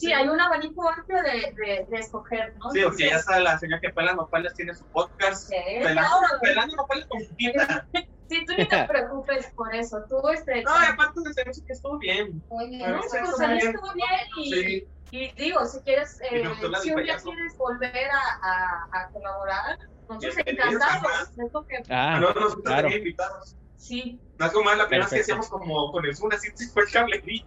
Sí, 0.00 0.12
hay 0.12 0.28
un 0.28 0.40
abanico 0.40 0.88
amplio 0.88 1.22
de, 1.22 1.52
de, 1.56 1.86
de 1.88 1.96
escoger, 1.98 2.54
¿no? 2.56 2.70
Sí, 2.70 2.80
porque 2.82 3.10
ya 3.10 3.16
está 3.16 3.38
la 3.40 3.58
señora 3.58 3.80
que 3.80 3.90
pela 3.90 4.14
nopales 4.14 4.54
tiene 4.54 4.74
su 4.74 4.84
podcast. 4.86 5.48
Sí, 5.48 5.54
Pelando, 5.82 6.10
pelando 6.40 6.76
nopales 6.76 7.06
con 7.06 7.20
pupita. 7.26 7.86
Sí, 8.30 8.44
tú 8.46 8.52
ni 8.56 8.64
te 8.64 8.84
preocupes 8.84 9.50
por 9.56 9.74
eso. 9.74 10.04
Tú, 10.08 10.28
este. 10.28 10.62
No, 10.62 10.70
y 10.80 10.84
aparte 10.92 11.20
de 11.20 11.34
servicio 11.34 11.64
que 11.66 11.72
estuvo 11.72 11.98
bien. 11.98 12.40
Muy 12.48 12.68
bien. 12.70 12.92
no, 12.92 13.02
sí, 13.02 13.18
pues 13.24 13.38
bien. 13.40 13.58
estuvo 13.58 13.92
bien 13.92 14.08
y, 14.36 14.52
Sí, 14.52 14.88
y 15.10 15.32
digo, 15.32 15.64
si 15.66 15.80
quieres, 15.80 16.20
eh, 16.30 16.44
si 16.80 16.92
un 16.92 17.02
día 17.02 17.16
quieres 17.18 17.58
volver 17.58 18.08
a, 18.08 18.20
a, 18.40 18.88
a 19.02 19.08
colaborar, 19.08 19.78
nosotros 20.08 20.36
encantados. 20.46 21.66
que, 21.68 21.82
Ah, 21.92 22.20
no 22.20 22.32
nos 22.34 22.54
gusta 22.54 22.70
claro. 22.70 22.88
invitados. 22.90 23.56
Sí, 23.80 24.20
No 24.38 24.46
es 24.46 24.52
como 24.52 24.70
la 24.70 24.86
primera 24.86 25.04
vez 25.06 25.10
que 25.10 25.16
Perfecto. 25.16 25.22
hacíamos 25.22 25.48
como 25.48 25.90
con 25.92 26.04
el 26.04 26.14
Zoom, 26.14 26.30
así 26.32 26.48
se 26.54 26.68
fue 26.72 26.84
el. 26.84 27.22
Ella 27.22 27.42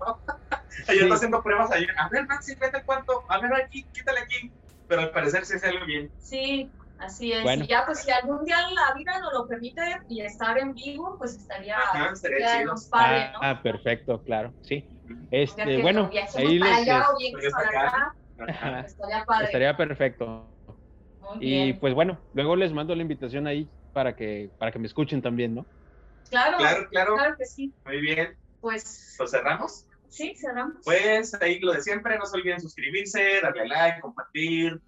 Sí. 0.86 1.00
está 1.00 1.16
haciendo 1.16 1.44
pruebas 1.44 1.72
ayer. 1.72 1.90
A 1.98 2.10
ver, 2.10 2.26
Maxi, 2.26 2.56
vete 2.60 2.84
cuánto. 2.86 3.24
A 3.30 3.40
ver, 3.40 3.54
aquí, 3.54 3.88
quítale 3.94 4.22
aquí. 4.22 4.52
Pero 4.88 5.02
al 5.02 5.12
parecer 5.12 5.46
sí 5.46 5.60
sale 5.60 5.86
bien. 5.86 6.12
sí, 6.18 6.72
así 6.98 7.32
es. 7.32 7.44
Bueno. 7.44 7.64
Y 7.64 7.68
ya, 7.68 7.86
pues 7.86 8.00
si 8.00 8.12
algún 8.12 8.44
día 8.44 8.58
la 8.74 8.94
vida 8.96 9.20
nos 9.20 9.34
lo 9.34 9.48
permite 9.48 9.82
y 10.10 10.22
estar 10.22 10.58
en 10.58 10.74
vivo, 10.74 11.16
pues 11.20 11.36
estaría, 11.36 11.78
Ajá, 11.78 12.10
estaría 12.14 12.58
chido. 12.60 12.74
nos 12.74 12.90
¿no? 12.90 12.98
ah, 13.42 13.60
perfecto, 13.62 14.24
claro, 14.24 14.54
sí. 14.62 14.90
Este, 15.30 15.82
bueno, 15.82 16.10
ahí 16.36 16.60
para 16.60 16.72
les, 16.72 16.80
allá 16.82 17.06
o 17.12 17.18
bien 17.18 17.32
Porque 17.34 17.50
para 17.52 17.66
está 17.66 17.88
acá, 17.88 18.16
Ajá. 18.40 18.80
estaría 18.82 19.26
padre. 19.26 19.46
estaría 19.46 19.78
perfecto. 19.78 20.50
Muy 21.20 21.38
Y 21.40 21.50
bien. 21.50 21.80
pues 21.80 21.94
bueno, 21.94 22.20
luego 22.34 22.56
les 22.56 22.74
mando 22.74 22.96
la 22.96 23.02
invitación 23.04 23.48
ahí 23.48 23.72
para 23.94 24.16
que 24.16 24.52
para 24.58 24.72
que 24.72 24.80
me 24.80 24.88
escuchen 24.88 25.22
también, 25.22 25.54
¿no? 25.56 25.68
Claro, 26.34 26.58
Claro, 26.58 26.88
claro. 26.90 27.16
claro 27.16 27.36
que 27.38 27.46
sí. 27.46 27.74
Muy 27.86 28.02
bien. 28.02 28.36
Pues 28.60 29.16
Pues 29.18 29.32
cerramos. 29.32 29.86
sí, 30.10 30.34
cerramos. 30.36 30.78
Pues 30.84 31.34
ahí 31.42 31.60
lo 31.60 31.74
de 31.74 31.82
siempre, 31.82 32.18
no 32.18 32.26
se 32.26 32.38
olviden 32.38 32.60
suscribirse, 32.60 33.40
darle 33.42 33.68
like, 33.68 34.00
compartir, 34.02 34.82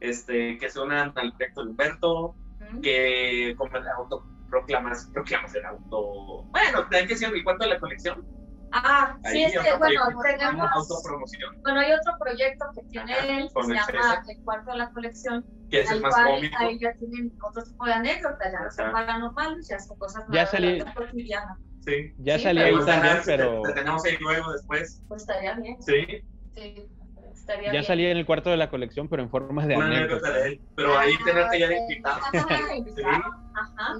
este, 0.00 0.58
que 0.58 0.70
se 0.70 0.80
unan 0.80 1.12
al 1.16 1.32
proyecto 1.36 1.64
de 1.64 1.70
Humberto, 1.70 2.34
Ujú. 2.70 2.80
que 2.82 3.54
como 3.56 3.76
el 3.76 3.88
auto 3.88 4.24
proclamas, 4.50 5.10
proclamas 5.12 5.54
el 5.54 5.64
auto. 5.64 6.44
Bueno, 6.50 6.86
hay 6.90 7.02
que 7.06 7.14
decir 7.14 7.28
el 7.32 7.44
cuarto 7.44 7.64
de 7.64 7.70
la 7.70 7.80
colección. 7.80 8.24
Ah, 8.72 9.16
Ahí 9.22 9.32
sí, 9.36 9.44
es 9.44 9.52
que, 9.52 9.76
bueno, 9.76 10.00
tenemos, 10.22 10.70
autopromoción, 10.72 11.50
bueno, 11.62 11.80
hay 11.80 11.92
otro 11.92 12.14
proyecto 12.18 12.66
que 12.74 12.82
tiene 12.90 13.12
Ajá, 13.12 13.26
él, 13.26 13.48
que 13.54 13.62
se 13.62 13.70
el 13.70 13.76
llama 13.76 14.24
El 14.28 14.36
Cuarto 14.44 14.70
de 14.72 14.78
la 14.78 14.90
Colección, 14.90 15.46
que 15.70 15.80
es 15.80 15.90
el 15.90 16.00
más 16.00 16.14
cual 16.14 16.26
cómico. 16.34 16.56
ahí 16.58 16.78
ya 16.80 16.92
tienen 16.94 17.32
otro 17.42 17.62
tipo 17.64 17.84
de 17.86 17.92
anécdotas, 17.92 18.52
ya 18.52 18.60
no 18.60 18.70
son 18.70 18.92
paranormales, 18.92 19.68
ya 19.68 19.78
son 19.78 19.96
cosas 19.96 20.24
Ya 20.30 20.42
más 20.42 20.50
salí- 20.50 20.72
de 20.72 20.78
la 20.78 20.84
vida 20.84 20.94
cotidiana. 20.94 21.60
Sí. 21.80 22.12
Ya 22.18 22.36
Sí, 22.36 22.42
salí 22.44 22.58
pero 22.60 22.66
ahí 22.68 22.74
Pues, 22.74 22.86
también, 22.86 23.18
pero 23.24 23.62
Te, 23.62 23.68
te 23.68 23.74
tenemos 23.74 24.04
ahí 24.04 24.16
luego 24.18 24.52
después. 24.52 25.04
Pues 25.06 25.22
estaría 25.22 25.54
bien, 25.54 25.76
Sí, 25.80 26.06
sí, 26.54 26.90
estaría 27.32 27.66
ya 27.66 27.70
bien. 27.72 27.84
salí 27.84 28.06
en 28.06 28.16
el 28.16 28.26
cuarto 28.26 28.50
de 28.50 28.56
la 28.56 28.68
colección, 28.68 29.08
pero 29.08 29.22
en 29.22 29.30
forma 29.30 29.64
de 29.66 29.76
una 29.76 29.86
anécdota. 29.86 30.32
Pero 30.74 30.98
ahí 30.98 31.14
Ah, 31.20 31.24
tenerte 31.24 31.58
ya 31.60 31.68
de 31.68 31.76
invitado. 31.78 32.20
Ajá, 32.34 32.76
invitado, 32.76 33.22
ajá. 33.54 33.94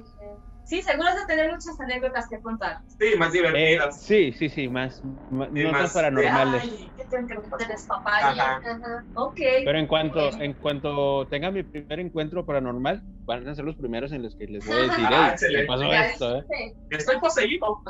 Sí, 0.67 0.83
seguro 0.83 1.09
de 1.15 1.25
tener 1.29 1.49
muchas 1.49 1.79
anécdotas 1.79 2.27
que 2.29 2.41
contar. 2.41 2.81
Sí, 2.99 3.17
más 3.17 3.29
Eh, 3.29 3.39
divertidas. 3.39 4.03
sí, 4.03 4.33
sí, 4.33 4.49
sí, 4.49 4.69
más, 4.69 4.97
Sí, 5.01 5.07
más- 5.31 5.93
paranormales. 5.95 6.63
Ay, 6.65 6.93
que 6.97 7.05
te 7.05 7.19
te 7.25 7.67
despapaya. 7.69 8.29
Ajá. 8.31 8.57
Ajá. 8.65 9.07
Ok. 9.15 9.37
Pero 9.65 9.79
en 9.79 9.87
cuanto, 9.87 10.33
en 10.41 10.55
cuanto 10.55 11.29
tenga 11.29 11.53
mi 11.53 11.63
primer 11.63 12.01
encuentro 12.01 12.45
paranormal, 12.45 13.01
van 13.27 13.47
a 13.47 13.55
ser 13.55 13.65
los 13.65 13.77
primeros 13.77 14.11
en 14.11 14.25
los 14.25 14.35
que 14.35 14.49
les 14.49 14.67
voy 14.67 14.77
a 14.77 14.83
decir, 14.83 15.05
Ah, 15.09 15.11
"Ey, 15.11 15.27
¿qué 15.27 15.33
excelente. 15.35 15.67
pasó 15.69 15.83
Ya 15.93 16.05
esto? 16.07 16.37
eh?" 16.39 16.45
dijiste. 16.51 16.77
Estoy 16.91 17.19
poseído. 17.21 17.81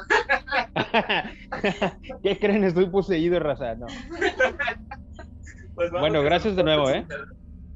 ¿Qué 2.22 2.38
creen? 2.38 2.64
Estoy 2.64 2.90
poseído, 2.90 3.40
raza. 3.40 3.74
No. 3.74 3.86
Pues 5.74 5.90
Bueno, 5.90 6.20
que 6.20 6.24
gracias 6.26 6.56
de 6.56 6.62
nuevo, 6.64 6.84
cuatro- 6.84 7.00
¿eh? 7.00 7.06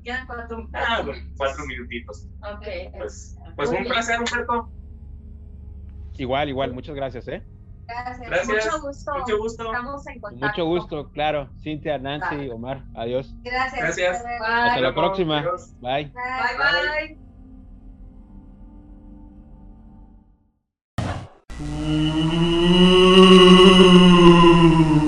Quedan 0.03 0.27
cuatro. 0.27 0.69
Ah, 0.73 1.03
bueno, 1.05 1.21
cuatro 1.37 1.67
minutitos. 1.67 2.29
Ok. 2.41 2.65
Pues, 2.97 3.37
pues 3.57 3.69
un 3.69 3.77
bien. 3.77 3.89
placer, 3.89 4.19
Humberto. 4.19 4.73
Igual, 6.21 6.51
igual, 6.51 6.75
muchas 6.75 6.95
gracias, 6.95 7.27
¿eh? 7.29 7.43
Gracias. 7.87 8.21
gracias. 8.29 8.67
Mucho 8.67 8.83
gusto. 8.83 9.13
Mucho 9.15 9.39
gusto. 9.39 9.65
Estamos 9.65 10.07
en 10.07 10.21
contacto. 10.21 10.47
Mucho 10.47 10.65
gusto, 10.67 11.11
claro. 11.13 11.49
Cintia, 11.63 11.99
Nancy, 11.99 12.37
bye. 12.37 12.51
Omar, 12.51 12.85
adiós. 12.95 13.35
Gracias. 13.43 13.97
gracias. 13.97 14.23
Bye. 14.23 14.31
Hasta 14.39 14.81
la 14.83 14.95
próxima. 14.95 15.43
Bye. 15.81 16.13
Bye, 16.13 16.59
bye. 16.59 17.17
bye. 24.87 25.00